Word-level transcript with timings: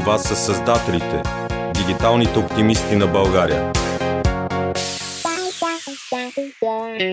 Това 0.00 0.18
са 0.18 0.36
създателите, 0.36 1.22
дигиталните 1.74 2.38
оптимисти 2.38 2.96
на 2.96 3.06
България. 3.06 3.72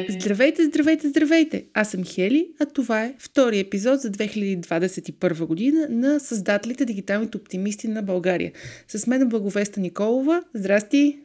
Здравейте, 0.10 0.66
здравейте, 0.66 1.08
здравейте! 1.08 1.66
Аз 1.74 1.90
съм 1.92 2.04
Хели, 2.04 2.48
а 2.60 2.66
това 2.66 3.04
е 3.04 3.16
втори 3.20 3.60
епизод 3.60 4.00
за 4.00 4.12
2021 4.12 5.46
година 5.46 5.88
на 5.90 6.20
създателите 6.20 6.86
дигиталните 6.86 7.38
оптимисти 7.38 7.88
на 7.88 8.04
България. 8.04 8.52
С 8.88 9.08
мен 9.08 9.22
е 9.22 9.26
Благовеста 9.26 9.80
Николова. 9.80 10.44
Здрасти! 10.54 11.20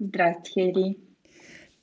Здрасти, 0.00 0.50
Хели! 0.54 1.07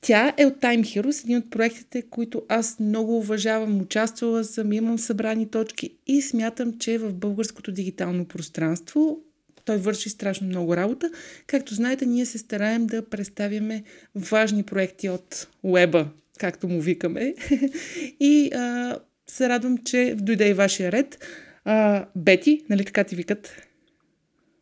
Тя 0.06 0.34
е 0.36 0.46
от 0.46 0.54
Time 0.54 0.80
Heroes, 0.80 1.24
един 1.24 1.36
от 1.36 1.50
проектите, 1.50 2.02
които 2.02 2.42
аз 2.48 2.80
много 2.80 3.18
уважавам, 3.18 3.80
участвала 3.80 4.44
съм, 4.44 4.72
имам 4.72 4.98
събрани 4.98 5.50
точки 5.50 5.96
и 6.06 6.22
смятам, 6.22 6.78
че 6.78 6.98
в 6.98 7.14
българското 7.14 7.72
дигитално 7.72 8.24
пространство 8.24 9.18
той 9.64 9.76
върши 9.76 10.10
страшно 10.10 10.46
много 10.46 10.76
работа. 10.76 11.10
Както 11.46 11.74
знаете, 11.74 12.06
ние 12.06 12.26
се 12.26 12.38
стараем 12.38 12.86
да 12.86 13.08
представяме 13.08 13.82
важни 14.14 14.62
проекти 14.62 15.08
от 15.08 15.48
уеба, 15.62 16.08
както 16.38 16.68
му 16.68 16.80
викаме. 16.80 17.34
и 18.20 18.50
а, 18.54 18.96
се 19.26 19.48
радвам, 19.48 19.78
че 19.78 20.14
дойде 20.18 20.48
и 20.48 20.54
вашия 20.54 20.92
ред. 20.92 21.24
А, 21.64 22.06
Бети, 22.16 22.64
нали 22.70 22.84
така 22.84 23.04
ти 23.04 23.16
викат? 23.16 23.62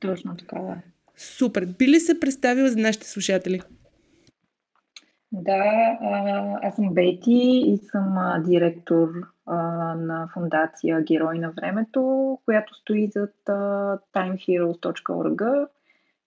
Точно 0.00 0.36
така, 0.36 0.58
да. 0.58 0.76
Супер. 1.16 1.66
Би 1.78 1.88
ли 1.88 2.00
се 2.00 2.20
представила 2.20 2.68
за 2.68 2.76
нашите 2.78 3.08
слушатели? 3.08 3.60
Да, 5.36 5.98
аз 6.62 6.76
съм 6.76 6.94
Бети 6.94 7.62
и 7.66 7.78
съм 7.90 8.42
директор 8.46 9.08
на 9.96 10.28
фундация 10.34 11.02
Герой 11.02 11.38
на 11.38 11.50
времето, 11.50 12.38
която 12.44 12.74
стои 12.74 13.06
зад 13.06 13.34
timeheroes.org 14.14 15.66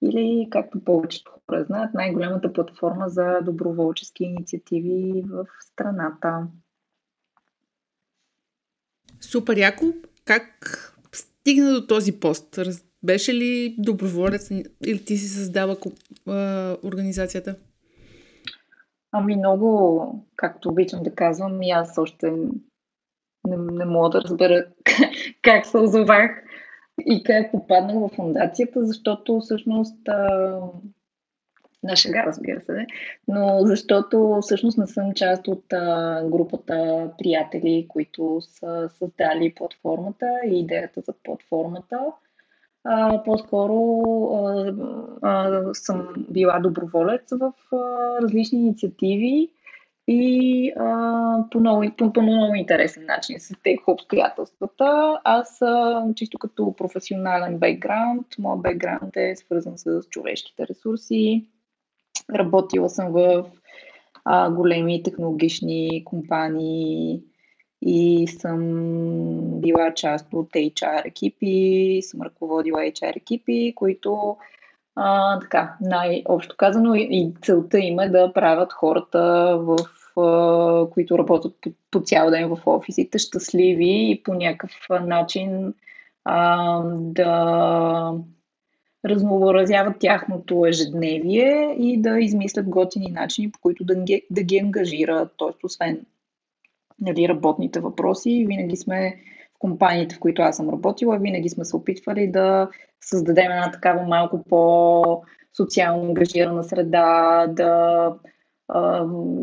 или, 0.02 0.47
както 0.50 0.83
повечето 0.83 1.31
хора 1.31 1.63
знаят, 1.63 1.94
най-голямата 1.94 2.53
платформа 2.53 3.09
за 3.09 3.41
доброволчески 3.41 4.23
инициативи 4.23 5.23
в 5.30 5.45
страната. 5.59 6.47
Супер, 9.22 9.58
яко. 9.58 9.85
Как 10.25 10.44
стигна 11.11 11.73
до 11.73 11.88
този 11.88 12.19
пост? 12.19 12.59
Беше 13.03 13.33
ли 13.33 13.75
доброволец 13.80 14.50
или 14.85 15.05
ти 15.05 15.17
си 15.17 15.28
създава 15.28 15.78
организацията? 16.83 17.55
Ами 19.11 19.36
много, 19.36 20.25
както 20.36 20.69
обичам 20.69 21.03
да 21.03 21.16
казвам, 21.16 21.61
и 21.61 21.72
аз 21.72 21.97
още 21.97 22.31
не, 23.47 23.58
не 23.58 23.86
мога 23.86 24.09
да 24.09 24.22
разбера 24.22 24.66
как 25.41 25.66
се 25.66 25.77
озовах 25.77 26.31
и 27.05 27.23
как 27.23 27.52
попаднах 27.52 27.95
в 27.95 28.16
фундацията, 28.16 28.85
защото 28.85 29.39
всъщност 29.39 30.08
а, 30.08 30.59
на 31.83 31.95
шега, 31.95 32.23
разбира 32.25 32.61
се, 32.61 32.85
но 33.28 33.59
защото 33.61 34.39
всъщност 34.41 34.78
не 34.78 34.88
съм 34.88 35.13
част 35.13 35.47
от 35.47 35.73
а, 35.73 36.23
групата 36.25 37.09
приятели, 37.17 37.85
които 37.89 38.41
са 38.41 38.89
създали 38.89 39.55
платформата 39.55 40.28
и 40.45 40.59
идеята 40.59 41.02
за 41.02 41.13
платформата. 41.23 42.00
По-скоро 43.25 44.02
а, 44.45 44.73
а, 45.21 45.63
съм 45.73 46.07
била 46.30 46.59
доброволец 46.59 47.31
в 47.31 47.53
а, 47.71 47.77
различни 48.21 48.59
инициативи 48.59 49.49
и 50.07 50.71
а, 50.79 51.44
по, 51.52 51.59
много, 51.59 51.85
по, 51.97 52.13
по 52.13 52.21
много 52.21 52.55
интересен 52.55 53.05
начин 53.05 53.39
се 53.39 53.53
тех 53.63 53.88
обстоятелствата. 53.88 55.19
Аз 55.23 55.61
а, 55.61 56.05
чисто 56.16 56.38
като 56.39 56.75
професионален 56.75 57.57
бекграунд, 57.57 58.27
моят 58.39 58.61
бекграунд 58.61 59.17
е 59.17 59.35
свързан 59.35 59.73
с 59.77 60.01
човешките 60.09 60.67
ресурси. 60.67 61.45
Работила 62.35 62.89
съм 62.89 63.12
в 63.12 63.45
а, 64.25 64.51
големи 64.51 65.03
технологични 65.03 66.03
компании, 66.06 67.22
и 67.81 68.27
съм 68.27 68.61
била 69.61 69.93
част 69.93 70.33
от 70.33 70.49
HR 70.49 71.05
екипи, 71.05 71.99
съм 72.01 72.21
ръководила 72.21 72.79
HR 72.79 73.17
екипи, 73.17 73.73
които 73.75 74.38
а, 74.95 75.39
така, 75.39 75.75
най-общо 75.81 76.55
казано 76.57 76.95
и 76.95 77.33
целта 77.41 77.79
им 77.79 77.99
е 77.99 78.09
да 78.09 78.33
правят 78.33 78.73
хората, 78.73 79.19
в, 79.61 79.77
а, 80.21 80.89
които 80.89 81.17
работят 81.17 81.55
по, 81.61 81.71
по 81.91 82.01
цял 82.01 82.29
ден 82.29 82.55
в 82.55 82.57
офисите, 82.65 83.17
щастливи 83.17 84.11
и 84.11 84.23
по 84.23 84.33
някакъв 84.33 84.71
начин 85.05 85.73
а, 86.25 86.81
да 86.89 88.13
разнообразяват 89.05 89.99
тяхното 89.99 90.65
ежедневие 90.65 91.75
и 91.79 92.01
да 92.01 92.19
измислят 92.19 92.69
готини 92.69 93.11
начини, 93.11 93.51
по 93.51 93.59
които 93.61 93.83
да 93.83 93.95
ги, 93.95 94.21
да 94.31 94.44
ги 94.44 94.57
ангажират. 94.57 95.33
Тоест, 95.38 95.63
освен 95.63 96.01
нали, 97.02 97.30
работните 97.30 97.80
въпроси. 97.80 98.46
Винаги 98.47 98.75
сме 98.75 99.16
в 99.56 99.59
компаниите, 99.59 100.16
в 100.16 100.19
които 100.19 100.41
аз 100.41 100.56
съм 100.56 100.69
работила, 100.69 101.18
винаги 101.18 101.50
сме 101.50 101.66
се 101.66 101.75
опитвали 101.75 102.31
да 102.31 102.69
създадем 103.02 103.52
една 103.52 103.72
такава 103.72 104.03
малко 104.03 104.44
по-социално 104.50 106.03
ангажирана 106.03 106.63
среда, 106.63 107.47
да 107.47 108.13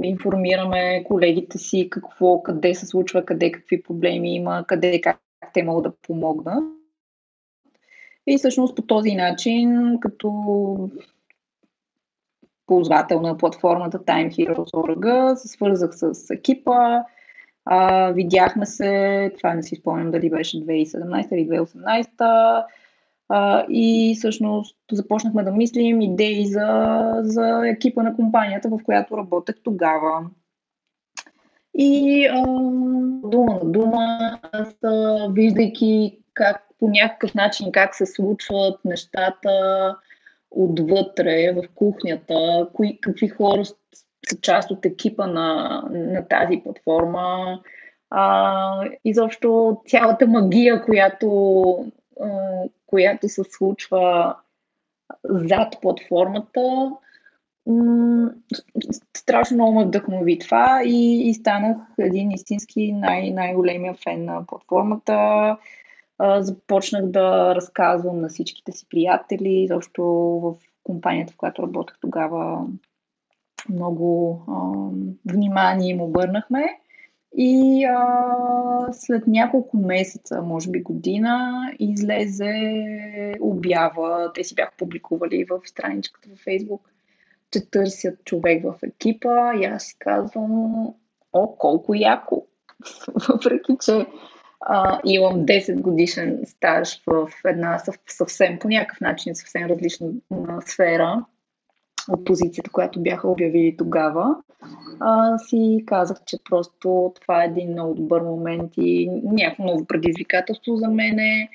информираме 0.03 1.05
колегите 1.05 1.59
си 1.59 1.89
какво, 1.91 2.43
къде 2.43 2.75
се 2.75 2.87
случва, 2.87 3.25
къде 3.25 3.53
какви 3.53 3.83
проблеми 3.83 4.35
има, 4.35 4.65
къде 4.69 5.01
как 5.01 5.21
те 5.55 5.63
могат 5.63 5.83
да 5.83 5.97
помогнат. 6.03 6.65
И 8.27 8.39
всъщност 8.39 8.77
по 8.77 8.83
този 8.83 9.15
начин, 9.15 9.99
като 10.01 10.31
ползвател 12.67 13.21
на 13.21 13.39
платформата 13.39 13.99
Time 13.99 14.31
Heroes.org, 14.31 15.35
се 15.35 15.49
свързах 15.49 15.91
с 15.93 16.31
екипа, 16.31 17.03
а, 17.65 18.11
видяхме 18.13 18.67
се, 18.67 19.33
това 19.37 19.55
не 19.55 19.63
си 19.63 19.77
спомням 19.77 20.11
дали 20.11 20.31
беше 20.31 20.57
2017 20.57 21.35
или 21.35 21.49
2018, 21.49 22.65
а, 23.29 23.65
и 23.69 24.15
всъщност 24.19 24.77
започнахме 24.93 25.43
да 25.43 25.53
мислим 25.53 26.01
идеи 26.01 26.47
за, 26.47 27.11
за 27.23 27.63
екипа 27.69 28.03
на 28.03 28.17
компанията, 28.17 28.69
в 28.69 28.79
която 28.85 29.17
работех 29.17 29.57
тогава. 29.63 30.31
И 31.75 32.27
а, 32.27 32.43
дума 33.29 33.61
на 33.63 33.71
дума, 33.71 34.39
аз 34.53 34.75
виждайки 35.33 36.19
как 36.35 36.65
по 36.79 36.89
някакъв 36.89 37.35
начин 37.35 37.73
как 37.73 37.95
се 37.95 38.07
случват 38.07 38.85
нещата 38.85 39.51
отвътре 40.51 41.53
в 41.53 41.63
кухнята, 41.75 42.69
кои, 42.73 42.99
какви 43.01 43.29
хора 43.29 43.65
са 44.31 44.41
част 44.41 44.71
от 44.71 44.87
екипа 44.87 45.27
на, 45.27 45.83
на 45.91 46.29
тази 46.29 46.61
платформа. 46.65 47.61
А, 48.11 48.91
изобщо 49.05 49.81
цялата 49.87 50.27
магия, 50.27 50.85
която, 50.85 51.93
която 52.87 53.29
се 53.29 53.43
случва 53.45 54.37
зад 55.25 55.77
платформата, 55.83 56.91
страшно 59.17 59.55
много 59.55 59.73
ме 59.79 59.85
вдъхнови 59.85 60.39
това 60.39 60.83
и, 60.85 61.29
и 61.29 61.35
станах 61.35 61.77
един 61.99 62.31
истински 62.31 62.93
най- 62.93 63.31
най-големия 63.31 63.95
фен 63.95 64.25
на 64.25 64.47
платформата. 64.47 65.13
А, 66.19 66.43
започнах 66.43 67.07
да 67.07 67.55
разказвам 67.55 68.21
на 68.21 68.29
всичките 68.29 68.73
си 68.73 68.87
приятели, 68.91 69.67
защото 69.71 70.03
в 70.05 70.55
компанията, 70.85 71.33
в 71.33 71.37
която 71.37 71.63
работех 71.63 71.97
тогава, 72.01 72.67
много 73.69 74.41
а, 74.49 74.73
внимание 75.33 75.91
им 75.91 76.01
обърнахме. 76.01 76.79
И 77.37 77.85
а, 77.85 78.93
след 78.93 79.27
няколко 79.27 79.77
месеца, 79.77 80.43
може 80.43 80.71
би 80.71 80.83
година, 80.83 81.63
излезе 81.79 82.55
обява. 83.41 84.33
Те 84.35 84.45
си 84.45 84.55
бяха 84.55 84.73
публикували 84.79 85.45
в 85.45 85.61
страничката 85.65 86.29
във 86.31 86.39
Фейсбук, 86.39 86.91
че 87.51 87.71
търсят 87.71 88.25
човек 88.25 88.65
в 88.65 88.75
екипа. 88.83 89.55
И 89.61 89.65
аз 89.65 89.83
си 89.83 89.97
казвам, 89.99 90.75
о, 91.33 91.57
колко 91.59 91.95
яко! 91.95 92.47
Въпреки, 93.29 93.73
че 93.85 94.07
а, 94.61 95.01
имам 95.05 95.47
10 95.47 95.81
годишен 95.81 96.41
стаж 96.47 97.03
в 97.07 97.31
една 97.45 97.79
съвсем, 98.07 98.59
по 98.59 98.69
някакъв 98.69 99.01
начин, 99.01 99.35
съвсем 99.35 99.67
различна 99.67 100.09
сфера, 100.67 101.25
от 102.09 102.25
позицията, 102.25 102.71
която 102.71 103.03
бяха 103.03 103.29
обявили 103.29 103.77
тогава, 103.77 104.37
а, 105.01 105.39
си 105.39 105.85
казах, 105.87 106.25
че 106.27 106.37
просто 106.51 107.13
това 107.21 107.43
е 107.43 107.47
един 107.47 107.71
много 107.71 107.95
добър 107.95 108.23
момент 108.23 108.73
и 108.77 109.11
някакво 109.25 109.65
ново 109.65 109.87
предизвикателство 109.87 110.77
за 110.77 110.89
мен 110.89 111.19
е 111.19 111.49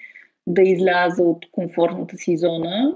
да 0.47 0.61
изляза 0.61 1.23
от 1.23 1.45
комфортната 1.51 2.17
си 2.17 2.37
зона, 2.37 2.93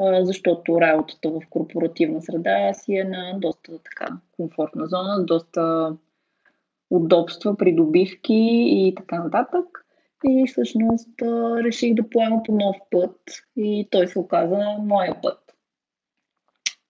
а, 0.00 0.24
защото 0.24 0.80
работата 0.80 1.30
в 1.30 1.40
корпоративна 1.50 2.22
среда 2.22 2.72
си 2.74 2.96
е 2.96 3.04
на 3.04 3.38
доста 3.38 3.78
така 3.78 4.16
комфортна 4.36 4.86
зона, 4.86 5.16
с 5.18 5.24
доста 5.24 5.92
удобства, 6.90 7.56
придобивки 7.56 8.64
и 8.68 8.94
така 8.96 9.22
нататък. 9.24 9.84
И 10.24 10.44
всъщност 10.46 11.22
реших 11.64 11.94
да 11.94 12.10
поема 12.10 12.42
по 12.46 12.52
нов 12.52 12.76
път 12.90 13.20
и 13.56 13.88
той 13.90 14.08
се 14.08 14.18
оказа 14.18 14.58
моя 14.80 15.20
път. 15.22 15.47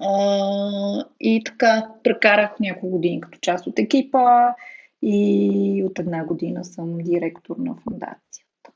А, 0.01 1.05
и 1.21 1.43
така, 1.45 1.89
прекарах 2.05 2.51
няколко 2.61 2.91
години 2.97 3.21
като 3.21 3.39
част 3.43 3.67
от 3.67 3.79
екипа 3.79 4.55
и 5.03 5.83
от 5.87 5.99
една 5.99 6.25
година 6.25 6.65
съм 6.65 6.99
директор 6.99 7.57
на 7.57 7.75
фундацията. 7.85 8.73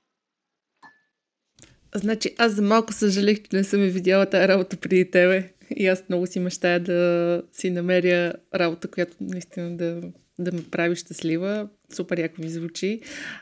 Значи, 1.94 2.34
аз 2.38 2.52
за 2.52 2.62
малко 2.62 2.92
съжалих, 2.92 3.42
че 3.42 3.56
не 3.56 3.64
съм 3.64 3.80
видяла 3.80 4.26
тази 4.26 4.48
работа 4.48 4.76
преди 4.76 5.10
тебе. 5.10 5.52
И 5.76 5.86
аз 5.86 6.04
много 6.08 6.26
си 6.26 6.40
мечтая 6.40 6.80
да 6.80 7.42
си 7.52 7.70
намеря 7.70 8.32
работа, 8.54 8.88
която 8.88 9.16
наистина 9.20 9.76
да, 9.76 10.00
да 10.38 10.52
ме 10.52 10.70
прави 10.70 10.96
щастлива. 10.96 11.68
Супер 11.94 12.18
яко 12.18 12.42
ми 12.42 12.48
звучи. 12.48 13.00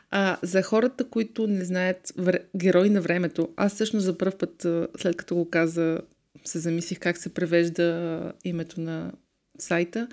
А, 0.09 0.37
за 0.41 0.61
хората, 0.61 1.09
които 1.09 1.47
не 1.47 1.65
знаят 1.65 2.13
вре... 2.17 2.39
герои 2.55 2.89
на 2.89 3.01
времето, 3.01 3.49
аз 3.55 3.73
всъщност 3.73 4.05
за 4.05 4.17
първ 4.17 4.37
път, 4.37 4.67
след 4.97 5.17
като 5.17 5.35
го 5.35 5.49
каза, 5.49 5.99
се 6.45 6.59
замислих 6.59 6.99
как 6.99 7.17
се 7.17 7.33
превежда 7.33 8.33
името 8.43 8.81
на 8.81 9.11
сайта 9.59 10.07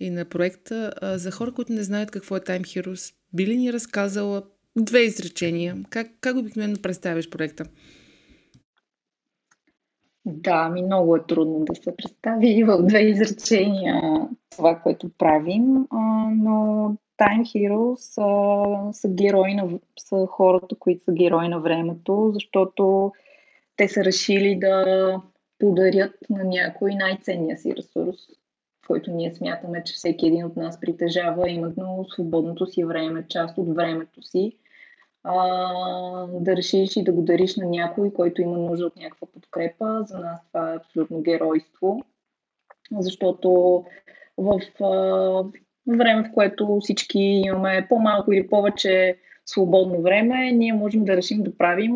и 0.00 0.10
на 0.10 0.24
проекта. 0.24 0.92
За 1.02 1.30
хора, 1.30 1.52
които 1.52 1.72
не 1.72 1.82
знаят 1.82 2.10
какво 2.10 2.36
е 2.36 2.40
Time 2.40 2.62
Heroes, 2.62 3.14
би 3.32 3.46
ли 3.46 3.56
ни 3.56 3.72
разказала 3.72 4.42
две 4.76 5.00
изречения? 5.00 5.76
Как, 5.90 6.06
как 6.20 6.36
обикновено 6.36 6.76
представяш 6.82 7.30
проекта? 7.30 7.64
Да, 10.24 10.68
ми 10.68 10.82
много 10.82 11.16
е 11.16 11.26
трудно 11.26 11.64
да 11.64 11.74
се 11.74 11.96
представи 11.96 12.64
в 12.64 12.82
две 12.82 13.00
изречения 13.00 14.28
това, 14.50 14.80
което 14.82 15.10
правим, 15.18 15.86
но 16.36 16.96
Time 17.20 17.42
Heroes 17.42 17.96
са, 17.96 19.00
са, 19.00 19.08
герои 19.08 19.54
на, 19.54 19.68
са 19.98 20.26
хората, 20.26 20.74
които 20.78 21.04
са 21.04 21.12
герои 21.12 21.48
на 21.48 21.60
времето, 21.60 22.30
защото 22.34 23.12
те 23.76 23.88
са 23.88 24.04
решили 24.04 24.58
да 24.58 25.22
подарят 25.62 26.14
на 26.30 26.44
някой 26.44 26.94
най-ценния 26.94 27.58
си 27.58 27.76
ресурс, 27.76 28.16
който 28.86 29.10
ние 29.10 29.34
смятаме, 29.34 29.84
че 29.84 29.94
всеки 29.94 30.26
един 30.26 30.44
от 30.44 30.56
нас 30.56 30.80
притежава, 30.80 31.50
именно 31.50 32.06
свободното 32.08 32.66
си 32.66 32.84
време, 32.84 33.26
част 33.28 33.58
от 33.58 33.74
времето 33.74 34.22
си, 34.22 34.56
а, 35.24 35.36
да 36.26 36.56
решиш 36.56 36.96
и 36.96 37.04
да 37.04 37.12
го 37.12 37.22
дариш 37.22 37.56
на 37.56 37.66
някой, 37.66 38.12
който 38.12 38.42
има 38.42 38.58
нужда 38.58 38.86
от 38.86 38.96
някаква 38.96 39.26
подкрепа. 39.26 40.02
За 40.04 40.18
нас 40.18 40.40
това 40.48 40.72
е 40.72 40.76
абсолютно 40.76 41.22
геройство, 41.22 42.04
защото 42.98 43.84
в 44.38 44.60
а, 44.80 44.88
време, 45.86 46.28
в 46.28 46.32
което 46.34 46.78
всички 46.80 47.18
имаме 47.18 47.86
по-малко 47.88 48.32
или 48.32 48.48
повече 48.48 49.16
свободно 49.46 50.02
време, 50.02 50.52
ние 50.52 50.72
можем 50.72 51.04
да 51.04 51.16
решим 51.16 51.42
да 51.42 51.56
правим 51.56 51.94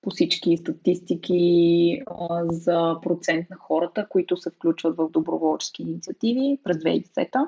по 0.01 0.09
всички 0.09 0.57
статистики 0.57 2.01
а, 2.07 2.45
за 2.45 2.97
процент 3.01 3.49
на 3.49 3.55
хората, 3.55 4.07
които 4.09 4.37
се 4.37 4.49
включват 4.49 4.97
в 4.97 5.09
доброволчески 5.09 5.81
инициативи 5.83 6.59
през 6.63 6.77
2010 6.77 7.47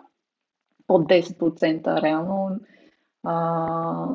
Под 0.88 1.02
10% 1.02 2.02
реално 2.02 2.60
а, 3.24 4.08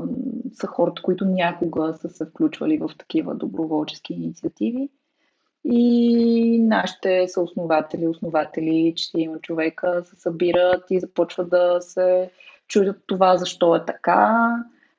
са 0.53 0.67
хората, 0.67 1.03
които 1.03 1.25
някога 1.25 1.95
са 1.95 2.09
се 2.09 2.27
включвали 2.27 2.79
в 2.79 2.91
такива 2.99 3.35
доброволчески 3.35 4.13
инициативи. 4.13 4.89
И 5.65 6.63
нашите 6.63 7.29
съоснователи, 7.29 8.09
основатели, 8.09 8.95
четирима 8.97 9.39
човека 9.39 10.03
се 10.05 10.17
събират 10.17 10.85
и 10.91 11.01
започват 11.01 11.51
да 11.51 11.81
се 11.81 12.31
чудят 12.69 12.97
това 13.07 13.37
защо 13.37 13.75
е 13.75 13.85
така, 13.85 14.55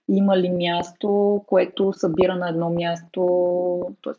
има 0.09 0.37
ли 0.37 0.49
място, 0.49 1.41
което 1.47 1.93
събира 1.93 2.35
на 2.35 2.49
едно 2.49 2.69
място, 2.69 3.95
т.е. 4.03 4.13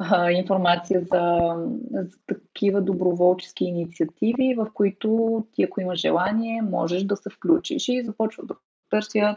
Да, 0.00 0.32
информация 0.32 1.00
за, 1.00 1.54
за 1.92 2.18
такива 2.26 2.82
доброволчески 2.82 3.64
инициативи, 3.64 4.54
в 4.54 4.66
които 4.74 5.44
ти, 5.52 5.62
ако 5.62 5.80
имаш 5.80 6.00
желание, 6.00 6.62
можеш 6.62 7.02
да 7.02 7.16
се 7.16 7.30
включиш 7.30 7.88
и 7.88 8.04
започват 8.04 8.46
да 8.46 8.54
търсят 8.90 9.36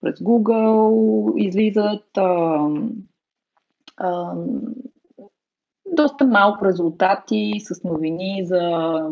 през 0.00 0.18
Google, 0.18 1.36
излизат 1.36 2.18
а, 2.18 2.68
а, 3.96 4.34
доста 5.92 6.26
малко 6.26 6.64
резултати 6.64 7.52
с 7.60 7.84
новини 7.84 8.42
за 8.44 8.60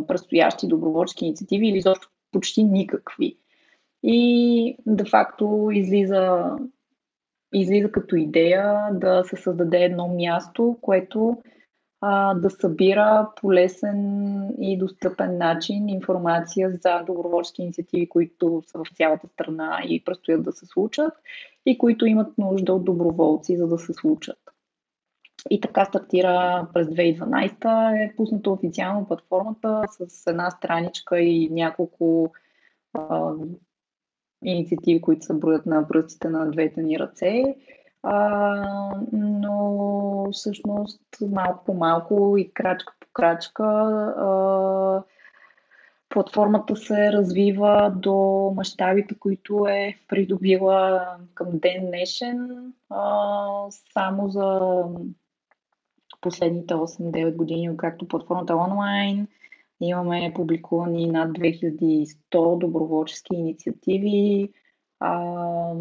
предстоящи 0.09 0.67
доброволчески 0.67 1.25
инициативи 1.25 1.69
или 1.69 1.79
изобщо 1.79 2.09
почти 2.33 2.65
никакви. 2.65 3.37
И 4.03 4.77
де-факто 4.87 5.69
излиза, 5.73 6.57
излиза 7.55 7.93
като 7.93 8.17
идея 8.17 8.89
да 8.93 9.25
се 9.25 9.37
създаде 9.37 9.79
едно 9.79 10.09
място, 10.09 10.79
което 10.81 11.37
а, 12.01 12.35
да 12.35 12.51
събира 12.51 13.29
по 13.41 13.53
лесен 13.53 14.55
и 14.61 14.79
достъпен 14.79 15.39
начин 15.39 15.89
информация 15.89 16.71
за 16.71 17.03
доброволчески 17.07 17.63
инициативи, 17.63 18.09
които 18.09 18.63
са 18.67 18.79
в 18.79 18.97
цялата 18.97 19.29
страна 19.29 19.81
и 19.89 20.05
предстоят 20.05 20.43
да 20.43 20.53
се 20.53 20.67
случат 20.67 21.13
и 21.67 21.79
които 21.79 22.07
имат 22.07 22.39
нужда 22.39 22.73
от 22.73 22.85
доброволци, 22.85 23.57
за 23.57 23.67
да 23.67 23.79
се 23.79 23.93
случат. 23.93 24.39
И 25.51 25.61
така 25.61 25.85
стартира 25.85 26.67
през 26.75 26.87
2012. 26.87 28.05
Е 28.05 28.17
пусната 28.17 28.51
официално 28.51 29.07
платформата 29.07 29.83
с 29.89 30.27
една 30.27 30.51
страничка 30.51 31.21
и 31.21 31.49
няколко 31.51 32.33
а, 32.95 33.33
инициативи, 34.45 35.01
които 35.01 35.27
се 35.27 35.35
броят 35.35 35.67
на 35.67 35.89
пръстите 35.89 36.29
на 36.29 36.51
двете 36.51 36.83
ни 36.83 36.99
ръце. 36.99 37.43
А, 38.03 39.01
но 39.13 40.29
всъщност 40.33 41.03
малко 41.31 41.65
по 41.65 41.75
малко 41.75 42.35
и 42.39 42.53
крачка 42.53 42.95
по 43.01 43.07
крачка 43.13 43.65
а, 43.65 45.03
платформата 46.09 46.77
се 46.77 47.13
развива 47.13 47.93
до 47.97 48.53
мащабите, 48.57 49.19
които 49.19 49.67
е 49.69 49.99
придобила 50.09 51.07
към 51.35 51.47
ден 51.53 51.87
днешен. 51.87 52.73
А, 52.91 53.47
само 53.93 54.29
за 54.29 54.83
последните 56.21 56.75
8-9 56.75 57.37
години, 57.37 57.77
както 57.77 58.09
платформата 58.09 58.57
онлайн, 58.57 59.29
Имаме 59.81 60.33
публикувани 60.35 61.07
над 61.07 61.39
2100 61.39 62.59
доброволчески 62.59 63.35
инициативи. 63.35 64.49
А, 65.01 65.73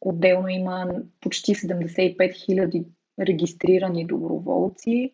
отделно 0.00 0.48
има 0.48 0.88
почти 1.20 1.54
75 1.54 2.16
000 2.16 2.84
регистрирани 3.20 4.06
доброволци, 4.06 5.12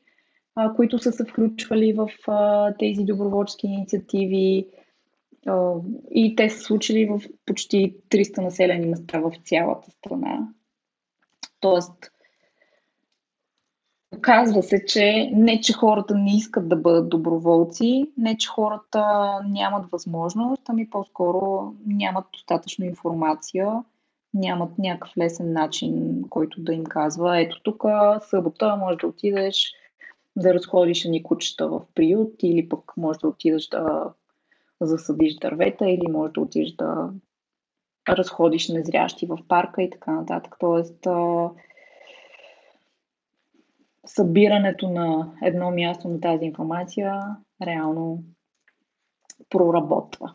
а, 0.55 0.75
които 0.75 0.99
са 0.99 1.13
се 1.13 1.25
включвали 1.25 1.93
в 1.93 2.09
а, 2.29 2.75
тези 2.79 3.05
доброволчески 3.05 3.67
инициативи. 3.67 4.67
А, 5.47 5.75
и 6.11 6.37
те 6.37 6.51
са 6.51 6.61
случили 6.61 7.07
в 7.07 7.21
почти 7.47 7.97
300 8.11 8.43
населени 8.43 8.87
места 8.87 9.21
в 9.21 9.33
цялата 9.45 9.91
страна. 9.91 10.49
Тоест, 11.61 12.13
Оказва 14.17 14.63
се, 14.63 14.85
че 14.85 15.31
не, 15.35 15.61
че 15.61 15.73
хората 15.73 16.15
не 16.15 16.37
искат 16.37 16.69
да 16.69 16.77
бъдат 16.77 17.09
доброволци, 17.09 18.13
не, 18.17 18.37
че 18.37 18.49
хората 18.49 19.31
нямат 19.49 19.91
възможност, 19.91 20.63
ами 20.69 20.91
по-скоро 20.91 21.73
нямат 21.87 22.25
достатъчно 22.33 22.85
информация, 22.85 23.85
нямат 24.35 24.79
някакъв 24.79 25.17
лесен 25.19 25.53
начин, 25.53 26.23
който 26.31 26.63
да 26.63 26.73
им 26.73 26.85
казва, 26.85 27.41
ето 27.41 27.63
тук 27.63 27.85
събота 28.21 28.77
може 28.77 28.97
да 28.97 29.07
отидеш 29.07 29.73
да 30.37 30.55
разходиш 30.55 31.05
ни 31.05 31.23
кучета 31.23 31.69
в 31.69 31.83
приют 31.95 32.35
или 32.43 32.69
пък 32.69 32.93
може 32.97 33.19
да 33.19 33.29
отидеш 33.29 33.69
да 33.69 34.13
засадиш 34.81 35.35
дървета 35.35 35.91
или 35.91 36.11
може 36.11 36.33
да 36.33 36.41
отидеш 36.41 36.73
да 36.73 37.11
разходиш 38.09 38.69
незрящи 38.69 39.27
в 39.27 39.39
парка 39.49 39.83
и 39.83 39.91
така 39.91 40.11
нататък. 40.13 40.57
Тоест, 40.59 41.07
събирането 44.09 44.91
на 44.91 45.33
едно 45.43 45.71
място 45.71 46.09
на 46.09 46.21
тази 46.21 46.45
информация 46.45 47.21
реално 47.63 48.25
проработва. 49.51 50.35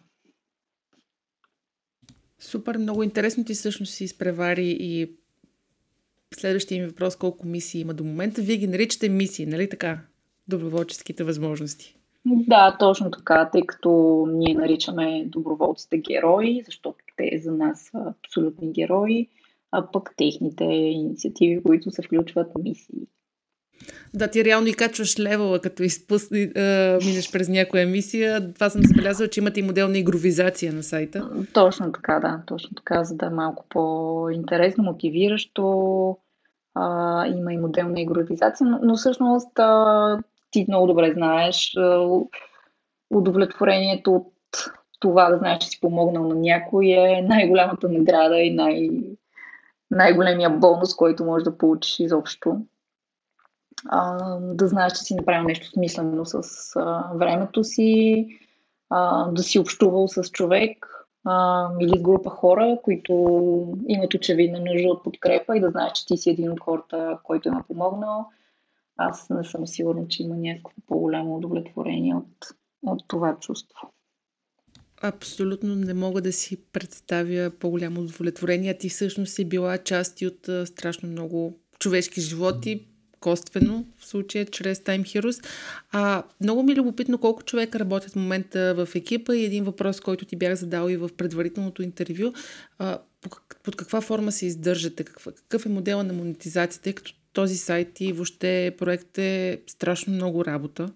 Супер, 2.40 2.78
много 2.78 3.04
интересно 3.04 3.46
ти 3.46 3.54
всъщност 3.54 3.94
си 3.94 4.04
изпревари 4.04 4.78
и 4.80 5.16
следващия 6.36 6.82
ми 6.82 6.90
въпрос 6.90 7.16
колко 7.16 7.48
мисии 7.48 7.82
има 7.82 7.94
до 7.94 8.04
момента. 8.04 8.42
Вие 8.42 8.58
ги 8.58 8.68
наричате 8.68 9.10
мисии, 9.10 9.46
нали 9.46 9.70
така? 9.70 10.00
Доброволческите 10.48 11.24
възможности. 11.24 11.98
Да, 12.26 12.78
точно 12.80 13.12
така, 13.12 13.50
тъй 13.50 13.62
като 13.62 14.24
ние 14.30 14.54
наричаме 14.54 15.26
доброволците 15.26 15.98
герои, 15.98 16.64
защото 16.66 16.98
те 17.18 17.38
за 17.44 17.52
нас 17.52 17.82
са 17.82 18.14
абсолютни 18.26 18.72
герои, 18.72 19.30
а 19.72 19.92
пък 19.92 20.14
техните 20.18 20.64
инициативи, 20.64 21.64
които 21.64 21.92
се 21.92 22.02
включват 22.02 22.52
мисии. 22.64 23.08
Да, 24.14 24.28
ти 24.28 24.46
реално 24.46 24.68
и 24.68 24.74
качваш 24.74 25.20
левела, 25.20 25.60
като 25.60 25.84
изпусни, 25.84 26.52
а, 26.56 26.98
минеш 27.06 27.32
през 27.32 27.50
някоя 27.50 27.84
емисия. 27.84 28.54
Това 28.54 28.70
съм 28.70 28.82
забелязала, 28.84 29.30
че 29.30 29.40
имате 29.40 29.60
и 29.60 29.64
модел 29.64 29.88
на 29.88 29.98
игровизация 29.98 30.74
на 30.74 30.84
сайта. 30.84 31.30
Точно 31.54 31.92
така, 31.92 32.20
да. 32.20 32.42
Точно 32.46 32.70
така, 32.76 33.04
за 33.04 33.16
да 33.16 33.26
е 33.26 33.30
малко 33.30 33.66
по-интересно, 33.70 34.84
мотивиращо. 34.84 36.18
А, 36.76 37.28
има 37.28 37.54
и 37.54 37.58
модел 37.58 37.90
на 37.90 38.02
игровизация, 38.02 38.68
но, 38.68 38.80
но 38.84 38.96
всъщност 38.96 39.60
а, 39.60 40.18
ти 40.52 40.66
много 40.68 40.88
добре 40.88 41.12
знаеш 41.14 41.74
а, 41.78 42.08
удовлетворението 43.10 44.16
от 44.16 44.34
това 45.00 45.30
да 45.30 45.38
знаеш, 45.38 45.58
че 45.58 45.68
си 45.68 45.80
помогнал 45.82 46.28
на 46.28 46.36
някой 46.36 46.86
е 46.86 47.22
най-голямата 47.22 47.90
награда 47.90 48.40
и 48.40 48.54
най- 48.54 48.90
най-големия 49.92 50.50
бонус, 50.50 50.96
който 50.96 51.26
можеш 51.26 51.44
да 51.44 51.58
получиш 51.58 52.00
изобщо 52.00 52.58
а, 53.86 54.18
да 54.40 54.68
знаеш, 54.68 54.94
че 54.94 55.04
си 55.04 55.16
направил 55.16 55.44
нещо 55.44 55.70
смислено 55.70 56.26
с 56.26 56.42
а, 56.76 57.12
времето 57.16 57.64
си, 57.64 58.28
а, 58.90 59.32
да 59.32 59.44
си 59.44 59.60
общувал 59.60 60.08
с 60.08 60.24
човек 60.24 60.88
а, 61.26 61.68
или 61.80 62.00
с 62.00 62.02
група 62.02 62.30
хора, 62.30 62.78
които 62.84 63.14
имат 63.88 64.14
очевидна 64.14 64.60
нужда 64.60 64.90
от 64.90 65.04
подкрепа 65.04 65.58
и 65.58 65.62
да 65.62 65.70
знаеш, 65.70 65.92
че 65.94 66.06
ти 66.06 66.18
си 66.18 66.30
един 66.30 66.52
от 66.52 66.60
хората, 66.60 67.20
който 67.24 67.48
им 67.48 67.58
е 67.58 67.64
помогнал. 67.68 68.26
Аз 68.98 69.30
не 69.30 69.44
съм 69.44 69.68
сигурна, 69.68 70.08
че 70.08 70.24
има 70.24 70.36
някакво 70.36 70.76
по-голямо 70.88 71.36
удовлетворение 71.36 72.16
от, 72.16 72.48
от 72.82 73.04
това 73.08 73.38
чувство. 73.40 73.92
Абсолютно 75.02 75.76
не 75.76 75.94
мога 75.94 76.22
да 76.22 76.32
си 76.32 76.66
представя 76.72 77.52
по-голямо 77.60 78.02
удовлетворение. 78.02 78.78
Ти 78.78 78.90
всъщност 78.90 79.34
си 79.34 79.50
била 79.50 79.78
част 79.78 80.22
от 80.22 80.68
страшно 80.68 81.10
много 81.10 81.60
човешки 81.80 82.22
животи, 82.22 82.88
косвено, 83.24 83.86
в 84.00 84.06
случая 84.06 84.46
чрез 84.46 84.80
Time 84.80 85.02
Heroes. 85.02 85.46
А, 85.92 86.24
много 86.42 86.64
ми 86.64 86.72
е 86.72 86.76
любопитно 86.76 87.18
колко 87.18 87.44
човека 87.44 87.80
работят 87.80 88.12
в 88.12 88.16
момента 88.16 88.86
в 88.86 88.96
екипа 88.96 89.36
и 89.36 89.46
един 89.46 89.64
въпрос, 89.64 90.02
който 90.02 90.26
ти 90.26 90.36
бях 90.36 90.56
задал 90.56 90.90
и 90.90 90.98
в 90.98 91.10
предварителното 91.18 91.84
интервю. 91.84 92.34
А, 92.80 93.00
под 93.64 93.76
каква 93.76 94.02
форма 94.02 94.32
се 94.32 94.46
издържате? 94.46 95.04
Какъв, 95.04 95.34
какъв 95.36 95.66
е 95.66 95.70
модела 95.70 96.04
на 96.04 96.14
монетизацията? 96.14 96.94
Като 96.94 97.14
този 97.34 97.58
сайт 97.58 98.02
и 98.02 98.14
въобще 98.14 98.76
проект 98.78 99.18
е 99.18 99.62
страшно 99.68 100.14
много 100.14 100.46
работа. 100.46 100.90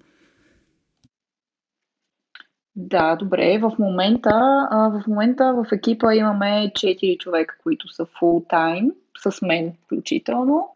Да, 2.76 3.16
добре. 3.16 3.60
В 3.62 3.72
момента, 3.80 4.30
в 4.72 5.04
момента 5.08 5.54
в 5.54 5.66
екипа 5.72 6.16
имаме 6.16 6.72
4 6.76 7.18
човека, 7.18 7.56
които 7.64 7.88
са 7.88 8.06
full 8.06 8.50
time, 8.54 8.92
с 9.18 9.42
мен 9.42 9.74
включително. 9.86 10.70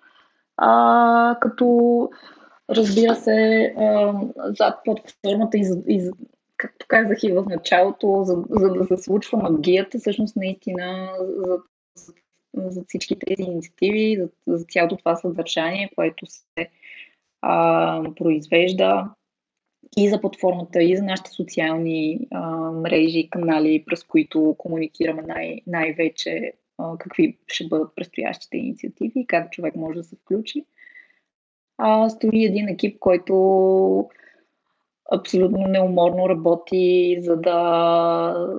А, 0.57 1.37
като 1.41 2.09
разбира 2.69 3.15
се, 3.15 3.73
а, 3.77 4.13
зад 4.57 4.79
платформата 4.85 5.57
и, 5.57 5.65
и 5.87 6.11
както 6.57 6.85
казах 6.89 7.23
и 7.23 7.31
в 7.31 7.45
началото, 7.49 8.23
за, 8.23 8.43
за 8.49 8.69
да 8.69 8.85
се 8.85 9.03
случва 9.03 9.37
магията, 9.37 9.99
всъщност 9.99 10.35
наистина 10.35 11.09
за, 11.95 12.11
за, 12.53 12.83
всички 12.87 13.19
тези 13.19 13.43
инициативи, 13.43 14.17
за, 14.19 14.57
за 14.57 14.65
цялото 14.65 14.97
това 14.97 15.15
съдържание, 15.15 15.89
което 15.95 16.25
се 16.25 16.69
а, 17.41 18.03
произвежда 18.15 19.09
и 19.97 20.09
за 20.09 20.21
платформата, 20.21 20.83
и 20.83 20.97
за 20.97 21.03
нашите 21.03 21.31
социални 21.31 22.27
а, 22.31 22.41
мрежи 22.71 23.29
канали, 23.29 23.83
през 23.87 24.03
които 24.03 24.55
комуникираме 24.57 25.21
най- 25.21 25.61
най-вече 25.67 26.53
какви 26.99 27.37
ще 27.47 27.67
бъдат 27.67 27.95
предстоящите 27.95 28.57
инициативи 28.57 29.19
и 29.19 29.27
как 29.27 29.51
човек 29.51 29.75
може 29.75 29.97
да 29.97 30.03
се 30.03 30.15
включи. 30.15 30.65
А, 31.77 32.09
стои 32.09 32.45
един 32.45 32.67
екип, 32.67 32.99
който 32.99 34.09
абсолютно 35.11 35.67
неуморно 35.67 36.29
работи, 36.29 37.17
за 37.21 37.35
да, 37.35 38.57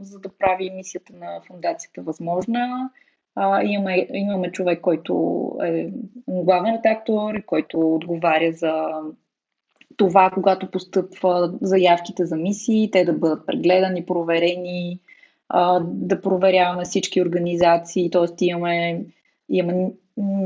за 0.00 0.18
да 0.18 0.28
прави 0.38 0.70
мисията 0.70 1.12
на 1.16 1.40
фундацията 1.46 2.02
възможна. 2.02 2.90
А, 3.34 3.62
имаме, 3.62 4.08
имаме 4.12 4.52
човек, 4.52 4.80
който 4.80 5.42
е 5.64 5.90
главен 6.28 6.74
редактор, 6.74 7.44
който 7.44 7.94
отговаря 7.94 8.52
за 8.52 8.88
това, 9.96 10.30
когато 10.30 10.70
постъпва 10.70 11.54
заявките 11.60 12.26
за 12.26 12.36
мисии, 12.36 12.90
те 12.90 13.04
да 13.04 13.12
бъдат 13.12 13.46
прегледани, 13.46 14.06
проверени, 14.06 15.00
да 15.84 16.20
проверяваме 16.22 16.84
всички 16.84 17.22
организации, 17.22 18.10
т.е. 18.10 18.44
имаме, 18.44 19.06
имаме 19.48 19.92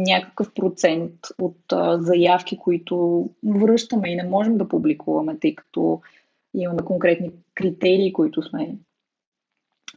някакъв 0.07 0.55
процент 0.55 1.13
от 1.39 1.59
заявки, 1.99 2.59
които 2.59 3.29
връщаме 3.47 4.11
и 4.11 4.17
не 4.17 4.25
можем 4.25 4.59
да 4.59 4.69
публикуваме, 4.69 5.39
тъй 5.41 5.55
като 5.55 6.01
имаме 6.55 6.83
конкретни 6.85 7.31
критерии, 7.55 8.13
които 8.13 8.43
сме 8.43 8.77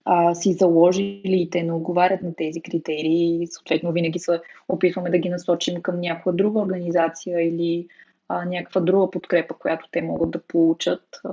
а, 0.05 0.35
си 0.35 0.53
заложили 0.53 1.41
и 1.41 1.49
те 1.49 1.63
не 1.63 1.73
отговарят 1.73 2.21
на 2.21 2.35
тези 2.35 2.61
критерии. 2.61 3.47
Съответно, 3.47 3.91
винаги 3.91 4.19
се 4.19 4.41
опитваме 4.69 5.09
да 5.09 5.17
ги 5.17 5.29
насочим 5.29 5.81
към 5.81 5.99
някаква 5.99 6.31
друга 6.31 6.59
организация 6.59 7.47
или 7.47 7.87
а, 8.27 8.45
някаква 8.45 8.81
друга 8.81 9.11
подкрепа, 9.11 9.53
която 9.53 9.87
те 9.91 10.01
могат 10.01 10.31
да 10.31 10.41
получат 10.41 11.03
а, 11.23 11.29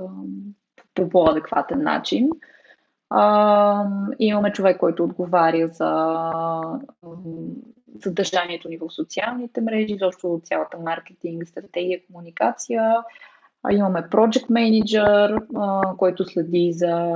по 0.95 1.09
по-адекватен 1.09 1.83
начин. 1.83 2.29
А, 3.09 3.85
имаме 4.19 4.51
човек, 4.51 4.77
който 4.77 5.03
отговаря 5.03 5.67
за 5.67 6.21
съдържанието 8.01 8.69
ни 8.69 8.77
в 8.77 8.89
социалните 8.89 9.61
мрежи, 9.61 9.97
защото 9.99 10.41
цялата 10.43 10.77
маркетинг, 10.77 11.47
стратегия, 11.47 12.01
комуникация. 12.07 12.95
А, 13.63 13.73
имаме 13.73 13.99
Project 13.99 14.49
Manager, 14.49 15.41
а, 15.55 15.95
който 15.97 16.25
следи 16.25 16.73
за 16.73 17.13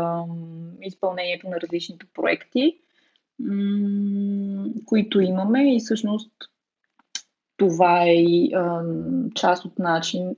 изпълнението 0.81 1.49
на 1.49 1.61
различните 1.61 2.05
проекти, 2.13 2.77
м- 3.39 4.65
които 4.85 5.21
имаме 5.21 5.75
и 5.75 5.79
всъщност 5.79 6.31
това 7.57 8.03
е 8.03 8.13
и 8.13 8.53
а, 8.55 8.83
част 9.35 9.65
от 9.65 9.79
начин, 9.79 10.35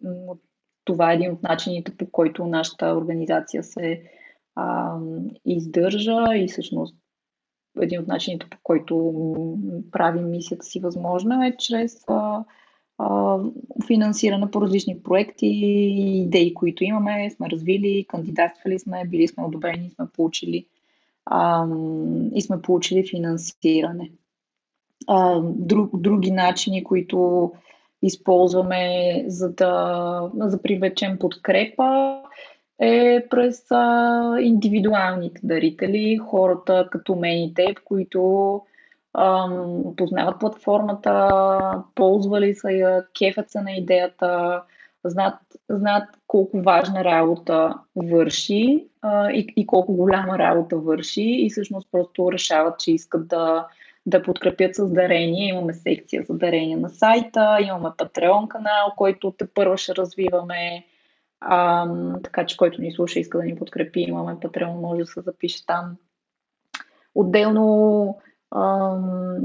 това 0.83 1.11
е 1.11 1.15
един 1.15 1.31
от 1.31 1.43
начините, 1.43 1.97
по 1.97 2.11
който 2.11 2.45
нашата 2.45 2.87
организация 2.87 3.63
се 3.63 4.01
а, 4.55 4.97
издържа 5.45 6.37
и 6.37 6.47
всъщност 6.47 6.95
един 7.81 7.99
от 7.99 8.07
начините, 8.07 8.49
по 8.49 8.57
който 8.63 9.13
правим 9.91 10.29
мисията 10.29 10.65
си 10.65 10.79
възможна 10.79 11.47
е 11.47 11.57
чрез 11.57 12.03
а, 12.07 12.43
а, 12.97 13.39
финансиране 13.87 14.51
по 14.51 14.61
различни 14.61 15.03
проекти 15.03 15.47
и 15.47 16.21
идеи, 16.21 16.53
които 16.53 16.83
имаме, 16.83 17.29
сме 17.29 17.49
развили, 17.49 18.05
кандидатствали 18.07 18.79
сме, 18.79 19.05
били 19.07 19.27
сме 19.27 19.43
одобрени, 19.43 19.91
сме 19.95 20.05
получили 20.13 20.65
а, 21.25 21.67
и 22.35 22.41
сме 22.41 22.61
получили 22.61 23.07
финансиране. 23.07 24.11
А, 25.07 25.41
друг, 25.43 25.97
други 25.97 26.31
начини, 26.31 26.83
които 26.83 27.51
използваме 28.01 29.23
за 29.27 29.53
да 29.53 30.31
за 30.37 30.61
привлечем 30.61 31.19
подкрепа 31.19 32.21
е 32.79 33.25
през 33.29 33.65
а, 33.71 34.37
индивидуалните 34.39 35.41
дарители, 35.43 36.17
хората 36.17 36.87
като 36.91 37.15
мен 37.15 37.37
и 37.37 37.53
теб, 37.53 37.79
които 37.83 38.61
ам, 39.17 39.83
познават 39.97 40.39
платформата, 40.39 41.29
ползвали 41.95 42.55
са 42.55 42.71
я, 42.71 43.05
кефят 43.19 43.49
се 43.49 43.61
на 43.61 43.71
идеята, 43.71 44.61
знаят, 45.03 45.39
знаят 45.69 46.09
колко 46.27 46.61
важна 46.61 47.03
работа 47.03 47.75
върши 47.95 48.87
а, 49.01 49.31
и, 49.31 49.53
и 49.55 49.67
колко 49.67 49.93
голяма 49.93 50.39
работа 50.39 50.77
върши 50.77 51.23
и 51.23 51.49
всъщност 51.49 51.87
просто 51.91 52.31
решават, 52.31 52.79
че 52.79 52.91
искат 52.91 53.27
да, 53.27 53.67
да 54.05 54.21
подкрепят 54.21 54.75
с 54.75 54.93
дарения. 54.93 55.49
Имаме 55.49 55.73
секция 55.73 56.23
за 56.23 56.37
дарения 56.37 56.77
на 56.77 56.89
сайта, 56.89 57.57
имаме 57.61 57.89
Patreon 57.89 58.47
канал, 58.47 58.93
който 58.97 59.31
те 59.37 59.47
първо 59.53 59.77
ще 59.77 59.95
развиваме. 59.95 60.83
А, 61.39 61.87
така 62.23 62.45
че 62.45 62.57
който 62.57 62.81
ни 62.81 62.91
слуша 62.91 63.19
иска 63.19 63.37
да 63.37 63.43
ни 63.43 63.55
подкрепи, 63.55 63.99
имаме 63.99 64.35
Patreon, 64.35 64.81
може 64.81 64.99
да 64.99 65.07
се 65.07 65.21
запише 65.21 65.65
там. 65.65 65.95
Отделно 67.15 68.17
ам, 68.55 69.39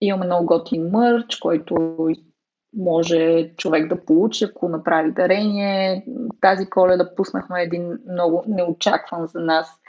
имаме 0.00 0.26
много 0.26 0.46
готин 0.46 0.90
мърч, 0.90 1.36
който 1.36 1.96
може 2.76 3.50
човек 3.56 3.88
да 3.88 4.04
получи, 4.04 4.44
ако 4.44 4.68
направи 4.68 5.12
дарение. 5.12 6.06
Тази 6.40 6.70
коледа 6.70 7.14
пуснахме 7.14 7.62
един 7.62 7.98
много 8.08 8.44
неочакван 8.48 9.26
за 9.26 9.40
нас 9.40 9.80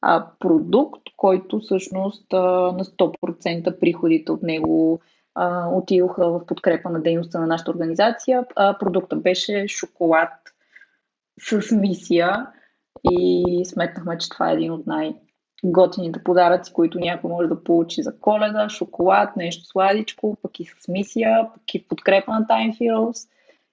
а, 0.00 0.26
продукт, 0.38 1.02
който 1.16 1.60
всъщност 1.60 2.32
а, 2.32 2.38
на 2.72 2.84
100% 2.84 3.80
приходите 3.80 4.32
от 4.32 4.42
него 4.42 5.00
а, 5.34 5.68
отидоха 5.68 6.30
в 6.30 6.46
подкрепа 6.46 6.90
на 6.90 7.00
дейността 7.00 7.40
на 7.40 7.46
нашата 7.46 7.70
организация. 7.70 8.46
А, 8.56 8.78
продукта 8.78 9.16
беше 9.16 9.68
шоколад 9.68 10.30
с 11.40 11.76
мисия 11.76 12.46
и 13.10 13.62
сметнахме, 13.64 14.18
че 14.18 14.28
това 14.28 14.50
е 14.50 14.54
един 14.54 14.72
от 14.72 14.86
най- 14.86 15.14
готините 15.64 16.24
подаръци, 16.24 16.72
които 16.72 16.98
някой 16.98 17.30
може 17.30 17.48
да 17.48 17.64
получи 17.64 18.02
за 18.02 18.20
коледа, 18.20 18.68
шоколад, 18.68 19.36
нещо 19.36 19.64
сладичко, 19.64 20.36
пък 20.42 20.60
и 20.60 20.64
с 20.64 20.88
мисия, 20.88 21.48
пък 21.54 21.74
и 21.74 21.88
подкрепа 21.88 22.32
на 22.32 22.46
Time 22.46 22.78
Heroes. 22.80 23.28